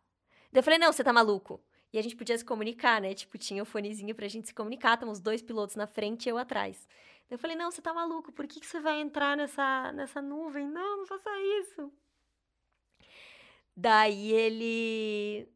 Daí 0.52 0.60
eu 0.60 0.62
falei: 0.62 0.78
Não, 0.78 0.92
você 0.92 1.02
tá 1.02 1.12
maluco. 1.12 1.60
E 1.92 1.98
a 1.98 2.02
gente 2.02 2.14
podia 2.14 2.38
se 2.38 2.44
comunicar, 2.44 3.00
né? 3.00 3.14
Tipo, 3.14 3.36
tinha 3.36 3.62
o 3.62 3.66
fonezinho 3.66 4.14
pra 4.14 4.28
gente 4.28 4.46
se 4.46 4.54
comunicar, 4.54 4.96
tamo 4.96 5.10
os 5.10 5.18
dois 5.20 5.42
pilotos 5.42 5.74
na 5.74 5.88
frente 5.88 6.26
e 6.26 6.28
eu 6.28 6.38
atrás. 6.38 6.86
Eu 7.30 7.38
falei: 7.38 7.56
Não, 7.56 7.70
você 7.70 7.82
tá 7.82 7.92
maluco, 7.92 8.32
por 8.32 8.46
que, 8.46 8.60
que 8.60 8.66
você 8.66 8.80
vai 8.80 9.00
entrar 9.00 9.36
nessa, 9.36 9.92
nessa 9.92 10.22
nuvem? 10.22 10.66
Não, 10.66 10.98
não 10.98 11.06
faça 11.06 11.30
isso. 11.60 11.92
Daí 13.76 14.32
ele 14.32 15.48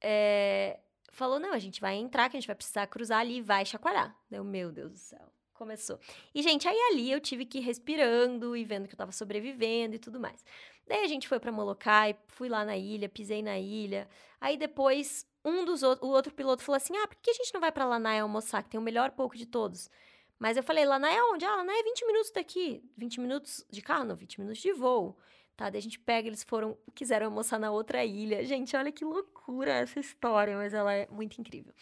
é, 0.00 0.80
falou: 1.10 1.38
Não, 1.38 1.52
a 1.52 1.58
gente 1.58 1.80
vai 1.80 1.94
entrar, 1.96 2.28
que 2.28 2.36
a 2.36 2.40
gente 2.40 2.48
vai 2.48 2.56
precisar 2.56 2.86
cruzar 2.86 3.20
ali 3.20 3.38
e 3.38 3.42
vai 3.42 3.64
chacoalhar. 3.64 4.16
Deu, 4.30 4.44
meu 4.44 4.72
Deus 4.72 4.92
do 4.92 4.98
céu 4.98 5.36
começou. 5.56 5.98
E, 6.34 6.42
gente, 6.42 6.68
aí 6.68 6.78
ali 6.90 7.10
eu 7.10 7.20
tive 7.20 7.44
que 7.44 7.58
ir 7.58 7.62
respirando 7.62 8.56
e 8.56 8.64
vendo 8.64 8.86
que 8.86 8.94
eu 8.94 8.98
tava 8.98 9.12
sobrevivendo 9.12 9.96
e 9.96 9.98
tudo 9.98 10.20
mais. 10.20 10.44
Daí 10.86 11.02
a 11.02 11.08
gente 11.08 11.26
foi 11.26 11.40
para 11.40 11.50
Molokai, 11.50 12.16
fui 12.28 12.48
lá 12.48 12.64
na 12.64 12.76
ilha, 12.76 13.08
pisei 13.08 13.42
na 13.42 13.58
ilha. 13.58 14.08
Aí 14.40 14.56
depois, 14.56 15.26
um 15.44 15.64
dos 15.64 15.82
outros, 15.82 16.08
o 16.08 16.12
outro 16.12 16.32
piloto 16.32 16.62
falou 16.62 16.76
assim: 16.76 16.96
ah, 16.96 17.08
por 17.08 17.16
que 17.16 17.30
a 17.30 17.34
gente 17.34 17.52
não 17.52 17.60
vai 17.60 17.72
para 17.72 17.84
Lanai 17.84 18.20
almoçar, 18.20 18.62
que 18.62 18.70
tem 18.70 18.78
o 18.78 18.82
melhor 18.82 19.10
pouco 19.10 19.36
de 19.36 19.46
todos? 19.46 19.90
Mas 20.38 20.56
eu 20.56 20.62
falei, 20.62 20.84
Lanai 20.84 21.16
é 21.16 21.22
onde? 21.24 21.44
Ah, 21.44 21.56
Lanai 21.56 21.78
é 21.78 21.82
20 21.82 22.06
minutos 22.06 22.30
daqui. 22.30 22.82
20 22.96 23.20
minutos 23.20 23.66
de 23.70 23.80
carro? 23.80 24.04
Não, 24.04 24.16
20 24.16 24.40
minutos 24.40 24.60
de 24.60 24.72
voo. 24.72 25.16
Tá, 25.56 25.70
daí 25.70 25.78
a 25.78 25.82
gente 25.82 25.98
pega, 25.98 26.28
eles 26.28 26.44
foram, 26.44 26.76
quiseram 26.94 27.26
almoçar 27.26 27.58
na 27.58 27.70
outra 27.70 28.04
ilha. 28.04 28.44
Gente, 28.44 28.76
olha 28.76 28.92
que 28.92 29.04
loucura 29.04 29.72
essa 29.72 29.98
história, 29.98 30.54
mas 30.56 30.74
ela 30.74 30.92
é 30.92 31.08
muito 31.10 31.40
incrível. 31.40 31.72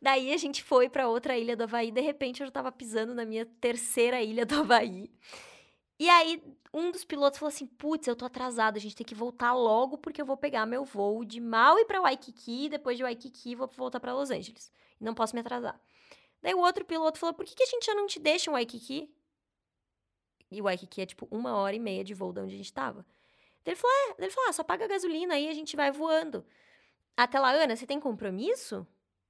Daí 0.00 0.32
a 0.32 0.36
gente 0.38 0.62
foi 0.62 0.88
para 0.88 1.06
outra 1.08 1.36
ilha 1.36 1.54
do 1.54 1.64
Havaí. 1.64 1.90
De 1.90 2.00
repente 2.00 2.40
eu 2.40 2.46
já 2.46 2.50
tava 2.50 2.72
pisando 2.72 3.14
na 3.14 3.26
minha 3.26 3.44
terceira 3.60 4.22
ilha 4.22 4.46
do 4.46 4.60
Havaí. 4.60 5.10
E 5.98 6.08
aí 6.08 6.42
um 6.72 6.90
dos 6.90 7.04
pilotos 7.04 7.38
falou 7.38 7.50
assim: 7.50 7.66
Putz, 7.66 8.06
eu 8.06 8.16
tô 8.16 8.24
atrasado, 8.24 8.78
a 8.78 8.80
gente 8.80 8.96
tem 8.96 9.06
que 9.06 9.14
voltar 9.14 9.52
logo 9.52 9.98
porque 9.98 10.22
eu 10.22 10.26
vou 10.26 10.36
pegar 10.36 10.64
meu 10.64 10.84
voo 10.84 11.22
de 11.24 11.40
Maui 11.40 11.84
para 11.84 12.00
Waikiki. 12.00 12.70
Depois 12.70 12.96
de 12.96 13.02
Waikiki, 13.02 13.54
vou 13.54 13.70
voltar 13.76 14.00
para 14.00 14.14
Los 14.14 14.30
Angeles. 14.30 14.72
Não 14.98 15.14
posso 15.14 15.34
me 15.34 15.40
atrasar. 15.40 15.78
Daí 16.42 16.54
o 16.54 16.60
outro 16.60 16.84
piloto 16.84 17.18
falou: 17.18 17.34
Por 17.34 17.44
que, 17.44 17.54
que 17.54 17.62
a 17.62 17.66
gente 17.66 17.86
já 17.86 17.94
não 17.94 18.06
te 18.06 18.18
deixa 18.18 18.50
em 18.50 18.52
Waikiki? 18.52 19.14
E 20.50 20.62
Waikiki 20.62 21.02
é 21.02 21.06
tipo 21.06 21.28
uma 21.30 21.56
hora 21.56 21.76
e 21.76 21.78
meia 21.78 22.02
de 22.02 22.14
voo 22.14 22.32
de 22.32 22.40
onde 22.40 22.54
a 22.54 22.56
gente 22.56 22.72
tava. 22.72 23.06
Daí 23.64 23.74
ele 23.74 23.76
falou: 23.76 23.96
É, 23.96 24.22
ele 24.22 24.30
falou: 24.30 24.50
ah, 24.50 24.52
só 24.52 24.64
paga 24.64 24.84
a 24.84 24.88
gasolina 24.88 25.34
aí 25.34 25.48
a 25.48 25.54
gente 25.54 25.76
vai 25.76 25.90
voando. 25.90 26.44
Até 27.16 27.38
lá, 27.38 27.50
Ana, 27.50 27.76
você 27.76 27.86
tem 27.86 28.00
compromisso? 28.00 28.86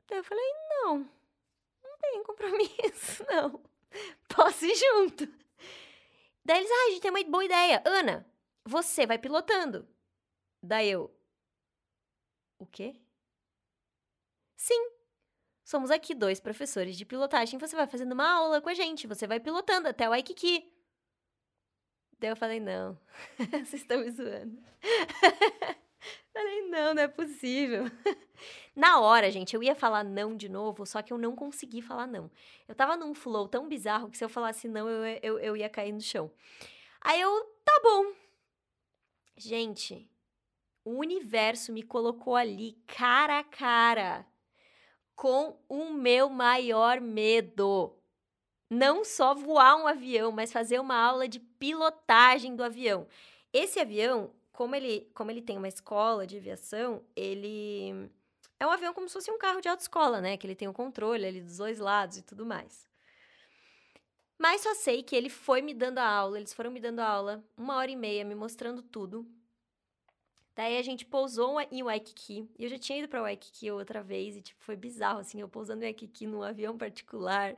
Daí 0.07 0.19
eu 0.19 0.25
falei, 0.25 0.45
não, 0.69 0.99
não 1.83 1.99
tem 1.99 2.23
compromisso, 2.23 3.25
não. 3.31 3.61
Posso 4.29 4.65
ir 4.65 4.77
junto. 4.77 5.27
Daí 6.45 6.59
eles, 6.59 6.71
ah, 6.71 6.87
a 6.87 6.91
gente 6.91 7.03
tem 7.03 7.11
uma 7.11 7.25
boa 7.25 7.45
ideia. 7.45 7.83
Ana, 7.85 8.25
você 8.65 9.07
vai 9.07 9.19
pilotando. 9.19 9.89
Daí 10.63 10.91
eu, 10.91 11.13
o 12.59 12.67
quê? 12.67 12.95
Sim. 14.57 15.00
Somos 15.71 15.93
aqui 15.93 16.17
dois 16.17 16.41
professores 16.41 16.97
de 16.97 17.05
pilotagem. 17.05 17.57
Você 17.57 17.77
vai 17.77 17.87
fazendo 17.87 18.11
uma 18.11 18.29
aula 18.29 18.61
com 18.61 18.69
a 18.69 18.75
gente. 18.75 19.07
Você 19.07 19.25
vai 19.25 19.39
pilotando 19.39 19.87
até 19.87 20.05
o 20.09 20.11
Waikiki. 20.11 20.69
Daí 22.19 22.31
eu 22.31 22.35
falei, 22.35 22.59
não. 22.59 22.99
Vocês 23.39 23.75
estão 23.75 24.01
me 24.01 24.11
zoando. 24.11 24.61
Falei, 26.35 26.63
não, 26.63 26.93
não 26.93 27.03
é 27.03 27.07
possível. 27.07 27.85
Na 28.75 28.99
hora, 28.99 29.31
gente, 29.31 29.55
eu 29.55 29.63
ia 29.63 29.77
falar 29.77 30.03
não 30.03 30.37
de 30.37 30.49
novo, 30.49 30.85
só 30.85 31.03
que 31.03 31.13
eu 31.13 31.19
não 31.19 31.37
consegui 31.37 31.81
falar 31.81 32.09
não. 32.09 32.29
Eu 32.67 32.75
tava 32.75 32.97
num 32.97 33.15
flow 33.15 33.47
tão 33.47 33.69
bizarro 33.69 34.11
que 34.11 34.19
se 34.19 34.25
eu 34.25 34.29
falasse 34.29 34.67
não, 34.67 34.89
eu, 34.89 35.21
eu, 35.23 35.39
eu 35.39 35.57
ia 35.57 35.69
cair 35.69 35.93
no 35.93 36.01
chão. 36.01 36.33
Aí 37.01 37.21
eu, 37.21 37.45
tá 37.65 37.81
bom. 37.81 38.13
Gente, 39.37 40.11
o 40.85 40.99
universo 40.99 41.73
me 41.73 41.85
colocou 41.85 42.35
ali 42.35 42.73
cara 42.89 43.39
a 43.39 43.45
cara 43.45 44.27
com 45.21 45.55
o 45.69 45.91
meu 45.91 46.31
maior 46.31 46.99
medo. 46.99 47.95
Não 48.71 49.05
só 49.05 49.35
voar 49.35 49.77
um 49.77 49.87
avião, 49.87 50.33
mas 50.33 50.51
fazer 50.51 50.81
uma 50.81 50.97
aula 50.97 51.29
de 51.29 51.39
pilotagem 51.39 52.57
do 52.57 52.65
avião. 52.65 53.07
Esse 53.53 53.79
avião, 53.79 54.33
como 54.51 54.75
ele, 54.75 55.11
como 55.13 55.31
ele 55.31 55.43
tem 55.43 55.59
uma 55.59 55.69
escola 55.69 56.27
de 56.27 56.39
aviação, 56.39 57.05
ele 57.15 58.11
é 58.59 58.67
um 58.67 58.71
avião 58.71 58.95
como 58.95 59.09
se 59.09 59.13
fosse 59.13 59.31
um 59.31 59.37
carro 59.37 59.61
de 59.61 59.69
autoescola, 59.69 60.23
né? 60.23 60.39
Que 60.39 60.47
ele 60.47 60.55
tem 60.55 60.69
o 60.69 60.73
controle 60.73 61.27
ali 61.27 61.43
dos 61.43 61.59
dois 61.59 61.79
lados 61.79 62.17
e 62.17 62.23
tudo 62.23 62.47
mais. 62.47 62.89
Mas 64.39 64.63
só 64.63 64.75
sei 64.75 65.03
que 65.03 65.15
ele 65.15 65.29
foi 65.29 65.61
me 65.61 65.75
dando 65.75 65.99
a 65.99 66.09
aula, 66.09 66.39
eles 66.39 66.55
foram 66.55 66.71
me 66.71 66.81
dando 66.81 67.01
a 67.01 67.07
aula, 67.07 67.45
uma 67.59 67.77
hora 67.77 67.91
e 67.91 67.97
meia, 67.97 68.25
me 68.25 68.35
mostrando 68.35 68.81
tudo. 68.81 69.31
Daí 70.61 70.77
a 70.77 70.83
gente 70.83 71.07
pousou 71.07 71.59
em 71.73 71.83
Waikiki. 71.83 72.47
E 72.59 72.65
eu 72.65 72.69
já 72.69 72.79
tinha 72.79 72.99
ido 72.99 73.09
para 73.09 73.23
Waikiki 73.23 73.71
outra 73.71 74.03
vez 74.03 74.37
e 74.37 74.43
tipo 74.43 74.63
foi 74.63 74.77
bizarro 74.77 75.21
assim, 75.21 75.41
eu 75.41 75.49
pousando 75.49 75.83
em 75.83 75.87
Waikiki 75.87 76.27
num 76.27 76.43
avião 76.43 76.77
particular. 76.77 77.57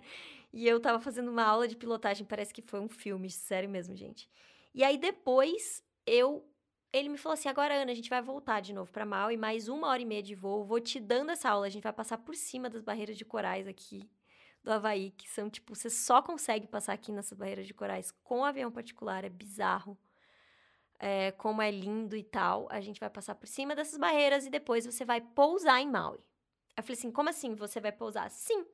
E 0.52 0.68
eu 0.68 0.78
tava 0.78 1.00
fazendo 1.00 1.28
uma 1.28 1.42
aula 1.42 1.66
de 1.66 1.74
pilotagem, 1.74 2.24
parece 2.24 2.54
que 2.54 2.62
foi 2.62 2.78
um 2.78 2.88
filme, 2.88 3.28
sério 3.28 3.68
mesmo, 3.68 3.96
gente. 3.96 4.30
E 4.72 4.84
aí 4.84 4.96
depois 4.96 5.82
eu 6.06 6.48
ele 6.92 7.08
me 7.08 7.18
falou 7.18 7.34
assim: 7.34 7.48
"Agora 7.48 7.74
Ana, 7.74 7.90
a 7.90 7.94
gente 7.94 8.08
vai 8.08 8.22
voltar 8.22 8.60
de 8.60 8.72
novo 8.72 8.92
para 8.92 9.04
Maui, 9.04 9.36
mais 9.36 9.66
uma 9.66 9.88
hora 9.88 10.00
e 10.00 10.04
meia 10.04 10.22
de 10.22 10.36
voo, 10.36 10.64
vou 10.64 10.78
te 10.78 11.00
dando 11.00 11.32
essa 11.32 11.50
aula, 11.50 11.66
a 11.66 11.70
gente 11.70 11.82
vai 11.82 11.92
passar 11.92 12.18
por 12.18 12.36
cima 12.36 12.70
das 12.70 12.82
barreiras 12.82 13.16
de 13.18 13.24
corais 13.24 13.66
aqui 13.66 14.08
do 14.62 14.70
Havaí, 14.70 15.10
que 15.10 15.28
são 15.28 15.50
tipo, 15.50 15.74
você 15.74 15.90
só 15.90 16.22
consegue 16.22 16.68
passar 16.68 16.92
aqui 16.92 17.10
nessas 17.10 17.36
barreiras 17.36 17.66
de 17.66 17.74
corais 17.74 18.12
com 18.22 18.44
avião 18.44 18.70
particular, 18.70 19.24
é 19.24 19.28
bizarro 19.28 19.98
é, 21.02 21.32
como 21.32 21.60
é 21.60 21.68
lindo 21.68 22.16
e 22.16 22.22
tal. 22.22 22.68
A 22.70 22.80
gente 22.80 23.00
vai 23.00 23.10
passar 23.10 23.34
por 23.34 23.48
cima 23.48 23.74
dessas 23.74 23.98
barreiras 23.98 24.46
e 24.46 24.50
depois 24.50 24.86
você 24.86 25.04
vai 25.04 25.20
pousar 25.20 25.80
em 25.80 25.90
Maui. 25.90 26.20
Eu 26.76 26.82
falei 26.84 26.96
assim: 26.96 27.10
como 27.10 27.28
assim 27.28 27.56
você 27.56 27.80
vai 27.80 27.90
pousar? 27.90 28.30
Sim. 28.30 28.64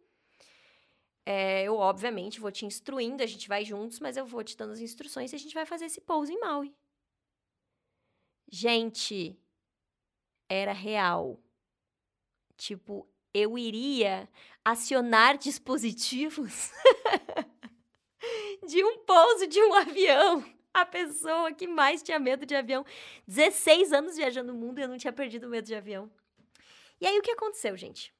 É, 1.24 1.64
eu, 1.64 1.76
obviamente, 1.76 2.38
vou 2.38 2.52
te 2.52 2.66
instruindo, 2.66 3.22
a 3.22 3.26
gente 3.26 3.48
vai 3.48 3.64
juntos, 3.64 3.98
mas 3.98 4.16
eu 4.16 4.26
vou 4.26 4.44
te 4.44 4.56
dando 4.56 4.72
as 4.72 4.80
instruções 4.80 5.32
e 5.32 5.36
a 5.36 5.38
gente 5.38 5.54
vai 5.54 5.64
fazer 5.64 5.86
esse 5.86 6.00
pouso 6.02 6.30
em 6.30 6.38
Maui. 6.38 6.74
Gente, 8.50 9.38
era 10.48 10.72
real. 10.72 11.40
Tipo, 12.56 13.08
eu 13.32 13.56
iria 13.56 14.28
acionar 14.64 15.38
dispositivos 15.38 16.72
de 18.66 18.82
um 18.84 18.98
pouso 18.98 19.46
de 19.46 19.62
um 19.62 19.74
avião 19.74 20.57
a 20.80 20.86
pessoa 20.86 21.52
que 21.52 21.66
mais 21.66 22.02
tinha 22.02 22.18
medo 22.18 22.46
de 22.46 22.54
avião. 22.54 22.84
16 23.26 23.92
anos 23.92 24.16
viajando 24.16 24.52
o 24.52 24.56
mundo 24.56 24.78
e 24.78 24.82
eu 24.82 24.88
não 24.88 24.98
tinha 24.98 25.12
perdido 25.12 25.48
medo 25.48 25.66
de 25.66 25.74
avião. 25.74 26.10
E 27.00 27.06
aí, 27.06 27.18
o 27.18 27.22
que 27.22 27.30
aconteceu, 27.30 27.76
gente? 27.76 28.14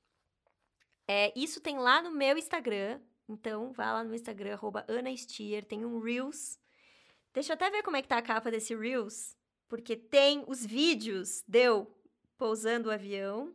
É, 1.06 1.32
isso 1.34 1.60
tem 1.60 1.78
lá 1.78 2.02
no 2.02 2.10
meu 2.10 2.36
Instagram. 2.36 3.00
Então, 3.28 3.72
vá 3.72 3.92
lá 3.92 4.04
no 4.04 4.14
Instagram, 4.14 4.54
arroba 4.54 4.84
Ana 4.88 5.14
Stier, 5.16 5.64
tem 5.64 5.84
um 5.84 6.00
Reels. 6.00 6.58
Deixa 7.32 7.52
eu 7.52 7.54
até 7.54 7.70
ver 7.70 7.82
como 7.82 7.96
é 7.96 8.02
que 8.02 8.08
tá 8.08 8.18
a 8.18 8.22
capa 8.22 8.50
desse 8.50 8.74
Reels. 8.74 9.36
Porque 9.68 9.96
tem 9.96 10.44
os 10.46 10.64
vídeos 10.64 11.42
deu 11.46 11.92
pousando 12.38 12.88
o 12.88 12.92
avião. 12.92 13.54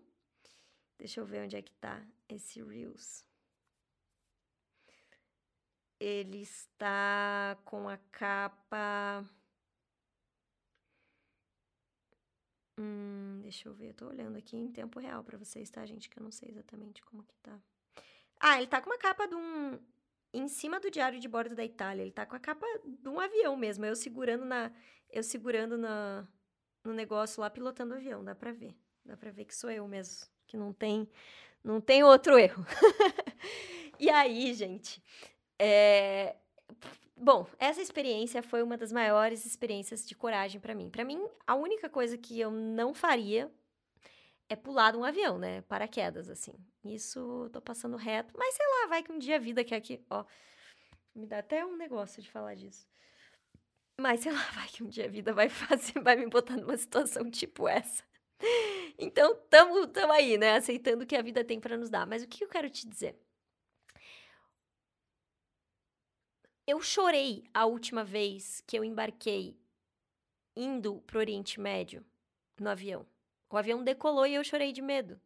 Deixa 0.97 1.19
eu 1.19 1.25
ver 1.25 1.43
onde 1.43 1.55
é 1.55 1.61
que 1.61 1.71
tá 1.73 2.05
esse 2.29 2.61
Reels 2.61 3.25
ele 6.03 6.41
está 6.41 7.57
com 7.63 7.87
a 7.87 7.97
capa. 8.11 9.25
Hum, 12.77 13.39
deixa 13.41 13.69
eu 13.69 13.73
ver, 13.73 13.89
eu 13.89 13.93
tô 13.93 14.07
olhando 14.07 14.37
aqui 14.37 14.57
em 14.57 14.69
tempo 14.69 14.99
real 14.99 15.23
para 15.23 15.37
vocês, 15.37 15.69
tá, 15.69 15.85
gente? 15.85 16.09
Que 16.09 16.19
eu 16.19 16.23
não 16.23 16.31
sei 16.31 16.49
exatamente 16.49 17.01
como 17.03 17.23
que 17.23 17.35
tá. 17.37 17.57
Ah, 18.39 18.57
ele 18.57 18.67
tá 18.67 18.81
com 18.81 18.89
uma 18.89 18.97
capa 18.97 19.25
de 19.27 19.35
um. 19.35 19.79
Em 20.33 20.47
cima 20.49 20.79
do 20.79 20.91
diário 20.91 21.19
de 21.19 21.27
bordo 21.27 21.55
da 21.55 21.63
Itália. 21.63 22.01
Ele 22.01 22.11
tá 22.11 22.25
com 22.25 22.35
a 22.35 22.39
capa 22.39 22.65
de 22.83 23.07
um 23.07 23.19
avião 23.19 23.55
mesmo. 23.55 23.85
Eu 23.85 23.95
segurando 23.95 24.43
na. 24.43 24.73
Eu 25.09 25.23
segurando 25.23 25.77
na, 25.77 26.27
no 26.83 26.91
negócio 26.91 27.39
lá, 27.39 27.49
pilotando 27.49 27.93
o 27.93 27.97
avião. 27.97 28.23
Dá 28.25 28.35
pra 28.35 28.51
ver. 28.51 28.75
Dá 29.05 29.15
pra 29.15 29.31
ver 29.31 29.45
que 29.45 29.55
sou 29.55 29.71
eu 29.71 29.87
mesmo. 29.87 30.27
Que 30.47 30.57
não 30.57 30.73
tem. 30.73 31.09
Não 31.63 31.79
tem 31.79 32.03
outro 32.03 32.37
erro. 32.37 32.65
e 33.99 34.09
aí, 34.09 34.53
gente, 34.53 35.01
é... 35.59 36.35
Bom, 37.15 37.47
essa 37.57 37.81
experiência 37.81 38.43
foi 38.43 38.61
uma 38.61 38.75
das 38.77 38.91
maiores 38.91 39.45
experiências 39.45 40.05
de 40.05 40.15
coragem 40.15 40.59
para 40.59 40.75
mim. 40.75 40.89
Para 40.89 41.05
mim, 41.05 41.25
a 41.47 41.55
única 41.55 41.89
coisa 41.89 42.17
que 42.17 42.39
eu 42.39 42.51
não 42.51 42.93
faria 42.93 43.49
é 44.49 44.55
pular 44.55 44.91
de 44.91 44.97
um 44.97 45.03
avião, 45.03 45.37
né? 45.37 45.61
Paraquedas, 45.63 46.29
assim. 46.29 46.53
Isso 46.83 47.49
tô 47.53 47.61
passando 47.61 47.95
reto, 47.95 48.33
mas 48.37 48.55
sei 48.55 48.65
lá, 48.65 48.87
vai 48.87 49.03
que 49.03 49.11
um 49.11 49.19
dia 49.19 49.37
a 49.37 49.39
vida 49.39 49.63
quer 49.63 49.79
que. 49.79 50.03
Ó, 50.09 50.25
me 51.15 51.25
dá 51.25 51.39
até 51.39 51.65
um 51.65 51.77
negócio 51.77 52.21
de 52.21 52.29
falar 52.29 52.55
disso. 52.55 52.87
Mas 53.99 54.21
sei 54.21 54.31
lá, 54.31 54.39
vai 54.53 54.67
que 54.67 54.83
um 54.83 54.89
dia 54.89 55.05
a 55.05 55.09
vida 55.09 55.33
vai 55.33 55.49
fazer, 55.49 55.99
vai 56.01 56.15
me 56.15 56.27
botar 56.27 56.57
numa 56.57 56.77
situação 56.77 57.29
tipo 57.29 57.67
essa. 57.67 58.03
Então, 58.97 59.35
tamo, 59.49 59.87
tamo 59.87 60.13
aí, 60.13 60.37
né? 60.37 60.57
Aceitando 60.57 61.03
o 61.03 61.07
que 61.07 61.15
a 61.15 61.21
vida 61.21 61.43
tem 61.43 61.59
para 61.59 61.77
nos 61.77 61.89
dar. 61.89 62.05
Mas 62.05 62.23
o 62.23 62.27
que 62.27 62.43
eu 62.43 62.49
quero 62.49 62.69
te 62.69 62.87
dizer? 62.87 63.17
Eu 66.65 66.81
chorei 66.81 67.43
a 67.53 67.65
última 67.65 68.05
vez 68.05 68.63
que 68.65 68.77
eu 68.77 68.85
embarquei 68.85 69.57
indo 70.55 71.01
pro 71.05 71.19
Oriente 71.19 71.59
Médio 71.59 72.05
no 72.57 72.69
avião. 72.69 73.05
O 73.49 73.57
avião 73.57 73.83
decolou 73.83 74.25
e 74.25 74.35
eu 74.35 74.43
chorei 74.43 74.71
de 74.71 74.81
medo. 74.81 75.19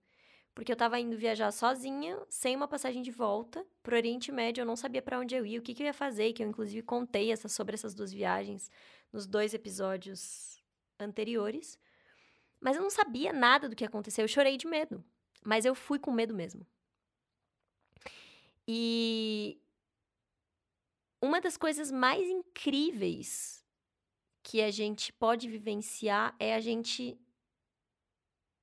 Porque 0.56 0.72
eu 0.72 0.76
tava 0.76 1.00
indo 1.00 1.16
viajar 1.16 1.52
sozinha, 1.52 2.20
sem 2.28 2.56
uma 2.56 2.68
passagem 2.68 3.04
de 3.04 3.12
volta, 3.12 3.64
pro 3.84 3.96
Oriente 3.96 4.32
Médio, 4.32 4.62
eu 4.62 4.66
não 4.66 4.76
sabia 4.76 5.04
para 5.04 5.20
onde 5.20 5.36
eu 5.36 5.46
ia, 5.46 5.60
o 5.60 5.62
que, 5.62 5.76
que 5.76 5.84
eu 5.84 5.86
ia 5.86 5.94
fazer, 5.94 6.34
que 6.34 6.42
eu 6.42 6.48
inclusive 6.48 6.82
contei 6.82 7.32
essa, 7.32 7.48
sobre 7.48 7.76
essas 7.76 7.94
duas 7.94 8.12
viagens 8.12 8.72
nos 9.14 9.28
dois 9.28 9.54
episódios 9.54 10.60
anteriores. 11.00 11.80
Mas 12.60 12.76
eu 12.76 12.82
não 12.82 12.90
sabia 12.90 13.32
nada 13.32 13.70
do 13.70 13.76
que 13.76 13.86
aconteceu, 13.86 14.24
eu 14.24 14.28
chorei 14.28 14.58
de 14.58 14.66
medo. 14.66 15.06
Mas 15.46 15.64
eu 15.64 15.76
fui 15.76 16.00
com 16.00 16.12
medo 16.12 16.34
mesmo. 16.34 16.66
E 18.68 19.62
uma 21.22 21.42
das 21.42 21.58
coisas 21.58 21.92
mais 21.92 22.28
incríveis 22.28 23.66
que 24.44 24.62
a 24.62 24.72
gente 24.72 25.12
pode 25.12 25.50
vivenciar 25.50 26.36
é 26.40 26.56
a 26.56 26.60
gente 26.60 27.20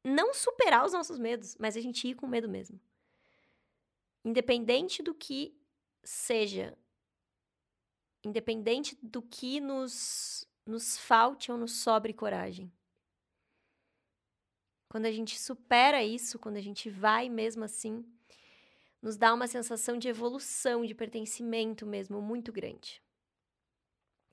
não 0.04 0.32
superar 0.32 0.84
os 0.84 0.92
nossos 0.92 1.18
medos, 1.18 1.56
mas 1.58 1.76
a 1.76 1.80
gente 1.80 2.06
ir 2.06 2.14
com 2.14 2.26
medo 2.26 2.48
mesmo. 2.48 2.80
Independente 4.24 5.02
do 5.02 5.14
que 5.14 5.54
seja, 6.02 6.76
independente 8.24 8.96
do 9.02 9.20
que 9.20 9.60
nos, 9.60 10.46
nos 10.66 10.96
falte 10.96 11.50
ou 11.50 11.58
nos 11.58 11.72
sobre 11.72 12.12
coragem. 12.12 12.72
Quando 14.88 15.06
a 15.06 15.12
gente 15.12 15.38
supera 15.40 16.04
isso, 16.04 16.38
quando 16.38 16.56
a 16.56 16.60
gente 16.60 16.88
vai 16.88 17.28
mesmo 17.28 17.64
assim, 17.64 18.06
nos 19.04 19.18
dá 19.18 19.34
uma 19.34 19.46
sensação 19.46 19.98
de 19.98 20.08
evolução, 20.08 20.82
de 20.82 20.94
pertencimento 20.94 21.84
mesmo, 21.84 22.22
muito 22.22 22.50
grande. 22.50 23.02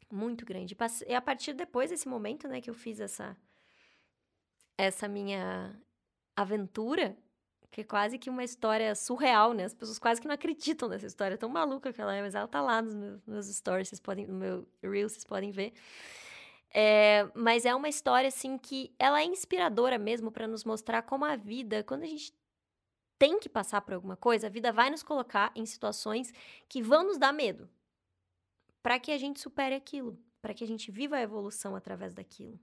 Muito 0.09 0.45
grande. 0.45 0.77
E 1.05 1.13
a 1.13 1.21
partir 1.21 1.53
depois 1.53 1.89
desse 1.89 2.07
momento, 2.07 2.47
né, 2.47 2.61
que 2.61 2.69
eu 2.69 2.73
fiz 2.73 3.01
essa 3.01 3.37
essa 4.77 5.09
minha 5.09 5.77
aventura, 6.35 7.15
que 7.69 7.81
é 7.81 7.83
quase 7.83 8.17
que 8.17 8.29
uma 8.29 8.45
história 8.45 8.95
surreal, 8.95 9.53
né? 9.53 9.65
As 9.65 9.73
pessoas 9.73 9.99
quase 9.99 10.21
que 10.21 10.27
não 10.27 10.33
acreditam 10.33 10.87
nessa 10.87 11.05
história, 11.05 11.37
tão 11.37 11.49
maluca 11.49 11.91
que 11.91 12.01
ela 12.01 12.15
é, 12.15 12.21
mas 12.21 12.33
ela 12.33 12.47
tá 12.47 12.61
lá 12.61 12.81
nos 12.81 12.95
meus, 12.95 13.25
meus 13.27 13.45
stories, 13.47 13.89
vocês 13.89 13.99
podem, 13.99 14.25
no 14.25 14.33
meu 14.33 14.67
reel, 14.81 15.07
vocês 15.07 15.25
podem 15.25 15.51
ver. 15.51 15.73
É, 16.73 17.29
mas 17.35 17.65
é 17.65 17.75
uma 17.75 17.89
história 17.89 18.29
assim 18.29 18.57
que 18.57 18.95
ela 18.97 19.21
é 19.21 19.25
inspiradora 19.25 19.97
mesmo 19.97 20.31
para 20.31 20.47
nos 20.47 20.63
mostrar 20.63 21.01
como 21.01 21.25
a 21.25 21.35
vida, 21.35 21.83
quando 21.83 22.03
a 22.03 22.07
gente 22.07 22.33
tem 23.21 23.37
que 23.37 23.47
passar 23.47 23.81
por 23.81 23.93
alguma 23.93 24.17
coisa, 24.17 24.47
a 24.47 24.49
vida 24.49 24.71
vai 24.71 24.89
nos 24.89 25.03
colocar 25.03 25.51
em 25.55 25.63
situações 25.63 26.33
que 26.67 26.81
vão 26.81 27.03
nos 27.03 27.19
dar 27.19 27.31
medo. 27.31 27.69
Para 28.81 28.99
que 28.99 29.11
a 29.11 29.17
gente 29.19 29.39
supere 29.39 29.75
aquilo, 29.75 30.19
para 30.41 30.55
que 30.55 30.63
a 30.63 30.67
gente 30.67 30.89
viva 30.89 31.17
a 31.17 31.21
evolução 31.21 31.75
através 31.75 32.15
daquilo. 32.15 32.59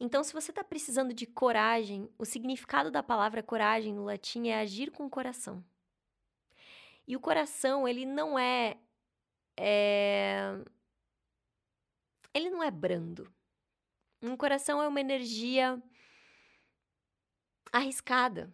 Então, 0.00 0.24
se 0.24 0.32
você 0.32 0.50
está 0.50 0.64
precisando 0.64 1.14
de 1.14 1.24
coragem, 1.24 2.10
o 2.18 2.24
significado 2.24 2.90
da 2.90 3.00
palavra 3.00 3.44
coragem 3.44 3.94
no 3.94 4.02
latim 4.02 4.48
é 4.48 4.58
agir 4.58 4.90
com 4.90 5.06
o 5.06 5.10
coração. 5.10 5.64
E 7.06 7.14
o 7.14 7.20
coração, 7.20 7.86
ele 7.86 8.04
não 8.04 8.36
é, 8.36 8.76
é. 9.56 10.52
Ele 12.34 12.50
não 12.50 12.60
é 12.60 12.72
brando. 12.72 13.32
Um 14.20 14.36
coração 14.36 14.82
é 14.82 14.88
uma 14.88 15.00
energia 15.00 15.80
arriscada 17.72 18.52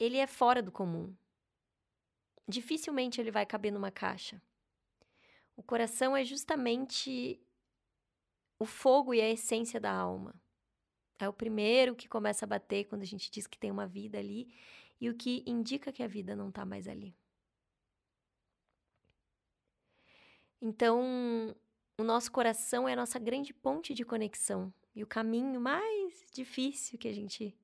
ele 0.00 0.16
é 0.16 0.26
fora 0.26 0.62
do 0.62 0.72
comum. 0.72 1.14
Dificilmente 2.48 3.20
ele 3.20 3.30
vai 3.30 3.44
caber 3.44 3.70
numa 3.70 3.90
caixa. 3.90 4.42
O 5.54 5.62
coração 5.62 6.16
é 6.16 6.24
justamente 6.24 7.38
o 8.58 8.64
fogo 8.64 9.12
e 9.12 9.20
a 9.20 9.28
essência 9.28 9.78
da 9.78 9.92
alma. 9.92 10.34
É 11.18 11.28
o 11.28 11.34
primeiro 11.34 11.94
que 11.94 12.08
começa 12.08 12.46
a 12.46 12.48
bater 12.48 12.86
quando 12.86 13.02
a 13.02 13.06
gente 13.06 13.30
diz 13.30 13.46
que 13.46 13.58
tem 13.58 13.70
uma 13.70 13.86
vida 13.86 14.18
ali 14.18 14.52
e 14.98 15.10
o 15.10 15.14
que 15.14 15.44
indica 15.46 15.92
que 15.92 16.02
a 16.02 16.08
vida 16.08 16.34
não 16.34 16.48
está 16.48 16.64
mais 16.64 16.88
ali. 16.88 17.14
Então, 20.62 21.54
o 21.98 22.02
nosso 22.04 22.32
coração 22.32 22.88
é 22.88 22.94
a 22.94 22.96
nossa 22.96 23.18
grande 23.18 23.52
ponte 23.52 23.92
de 23.92 24.04
conexão 24.04 24.72
e 24.94 25.02
o 25.02 25.06
caminho 25.06 25.60
mais 25.60 26.26
difícil 26.32 26.98
que 26.98 27.08
a 27.08 27.12
gente 27.12 27.54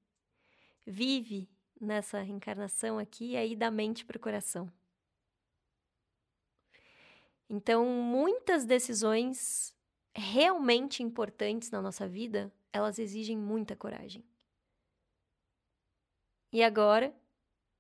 vive 0.85 1.49
nessa 1.81 2.21
reencarnação 2.21 2.99
aqui 2.99 3.37
aí 3.37 3.55
da 3.55 3.71
mente 3.71 4.05
para 4.05 4.17
o 4.17 4.21
coração. 4.21 4.71
Então, 7.49 7.87
muitas 7.87 8.65
decisões 8.65 9.75
realmente 10.15 11.03
importantes 11.03 11.71
na 11.71 11.81
nossa 11.81 12.09
vida, 12.09 12.53
elas 12.73 12.99
exigem 12.99 13.37
muita 13.37 13.77
coragem. 13.77 14.25
E 16.53 16.63
agora, 16.63 17.15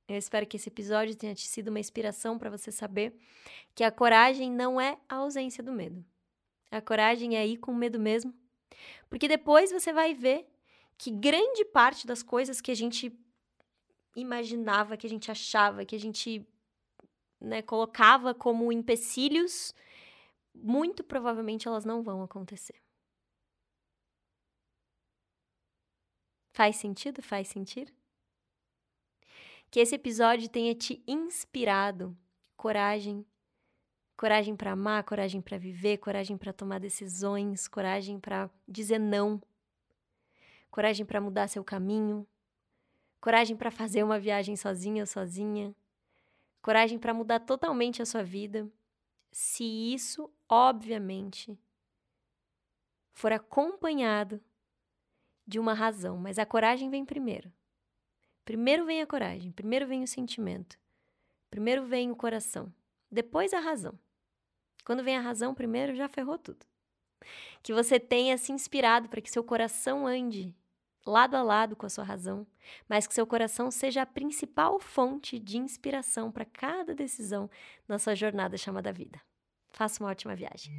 eu 0.09 0.16
espero 0.16 0.46
que 0.46 0.56
esse 0.56 0.68
episódio 0.68 1.16
tenha 1.16 1.35
te 1.35 1.46
sido 1.48 1.68
uma 1.68 1.80
inspiração 1.80 2.38
para 2.38 2.50
você 2.50 2.70
saber 2.70 3.18
que 3.74 3.82
a 3.82 3.90
coragem 3.90 4.52
não 4.52 4.80
é 4.80 4.98
a 5.09 5.16
ausência 5.16 5.64
do 5.64 5.72
medo. 5.72 6.04
A 6.70 6.80
coragem 6.80 7.37
é 7.37 7.46
ir 7.46 7.56
com 7.56 7.74
medo 7.74 7.98
mesmo, 7.98 8.35
porque 9.09 9.26
depois 9.26 9.72
você 9.72 9.92
vai 9.92 10.14
ver 10.14 10.46
que 10.98 11.11
grande 11.11 11.64
parte 11.64 12.06
das 12.06 12.22
coisas 12.22 12.61
que 12.61 12.70
a 12.70 12.74
gente 12.74 13.11
imaginava, 14.16 14.96
que 14.96 15.07
a 15.07 15.11
gente 15.11 15.31
achava, 15.31 15.85
que 15.85 15.94
a 15.94 16.00
gente 16.00 16.44
né, 17.40 17.62
colocava 17.62 18.35
como 18.35 18.72
empecilhos, 18.72 19.74
muito 20.55 21.05
provavelmente 21.05 21.68
elas 21.68 21.85
não 21.85 22.02
vão 22.02 22.22
acontecer. 22.22 22.83
Faz 26.52 26.76
sentido? 26.76 27.22
Faz 27.22 27.48
sentido? 27.48 27.92
Que 29.70 29.81
esse 29.81 29.94
episódio 29.94 30.48
tenha 30.48 30.74
te 30.74 31.02
inspirado 31.07 32.16
coragem, 32.57 33.26
coragem 34.16 34.57
para 34.57 34.72
amar, 34.72 35.05
coragem 35.05 35.42
para 35.42 35.59
viver, 35.59 35.98
coragem 35.98 36.38
para 36.38 36.55
tomar 36.55 36.81
decisões, 36.81 37.68
coragem 37.68 38.18
para 38.18 38.48
dizer 38.66 38.98
não, 38.98 39.40
coragem 40.70 41.05
para 41.05 41.20
mudar 41.20 41.48
seu 41.48 41.62
caminho, 41.62 42.26
coragem 43.20 43.57
para 43.57 43.70
fazer 43.70 44.02
uma 44.02 44.18
viagem 44.18 44.57
sozinha 44.57 45.02
ou 45.02 45.07
sozinha, 45.07 45.74
coragem 46.62 46.98
para 46.98 47.14
mudar 47.14 47.40
totalmente 47.40 48.02
a 48.02 48.07
sua 48.07 48.22
vida, 48.22 48.70
se 49.33 49.64
isso, 49.64 50.33
obviamente, 50.48 51.59
for 53.12 53.33
acompanhado 53.33 54.40
de 55.46 55.59
uma 55.59 55.74
razão, 55.74 56.18
mas 56.18 56.38
a 56.38 56.46
coragem 56.46 56.90
vem 56.90 57.05
primeiro. 57.05 57.52
Primeiro 58.44 58.85
vem 58.85 59.00
a 59.00 59.07
coragem, 59.07 59.52
primeiro 59.52 59.87
vem 59.87 60.02
o 60.02 60.09
sentimento, 60.09 60.79
primeiro 61.50 61.85
vem 61.85 62.11
o 62.11 62.16
coração, 62.16 62.72
depois 63.11 63.52
a 63.52 63.61
razão. 63.61 63.98
Quando 64.85 65.02
vem 65.02 65.16
a 65.16 65.20
razão 65.20 65.55
primeiro, 65.55 65.96
já 65.96 66.09
ferrou 66.09 66.38
tudo. 66.38 66.64
Que 67.62 67.72
você 67.72 67.98
tenha 67.98 68.38
se 68.38 68.52
inspirado 68.52 69.09
para 69.09 69.20
que 69.20 69.31
seu 69.31 69.42
coração 69.42 70.07
ande 70.07 70.55
lado 71.07 71.37
a 71.37 71.42
lado 71.42 71.77
com 71.77 71.87
a 71.87 71.88
sua 71.88 72.05
razão, 72.05 72.47
mas 72.88 73.07
que 73.07 73.14
seu 73.14 73.27
coração 73.27 73.71
seja 73.71 74.03
a 74.03 74.07
principal 74.07 74.81
fonte 74.81 75.38
de 75.38 75.59
inspiração 75.59 76.31
para 76.33 76.45
cada 76.45 76.95
decisão 76.95 77.49
na 77.88 77.99
sua 77.99 78.14
jornada 78.14 78.57
chamada 78.57 78.92
vida. 78.92 79.21
Faça 79.71 80.03
uma 80.03 80.11
ótima 80.11 80.35
viagem. 80.35 80.73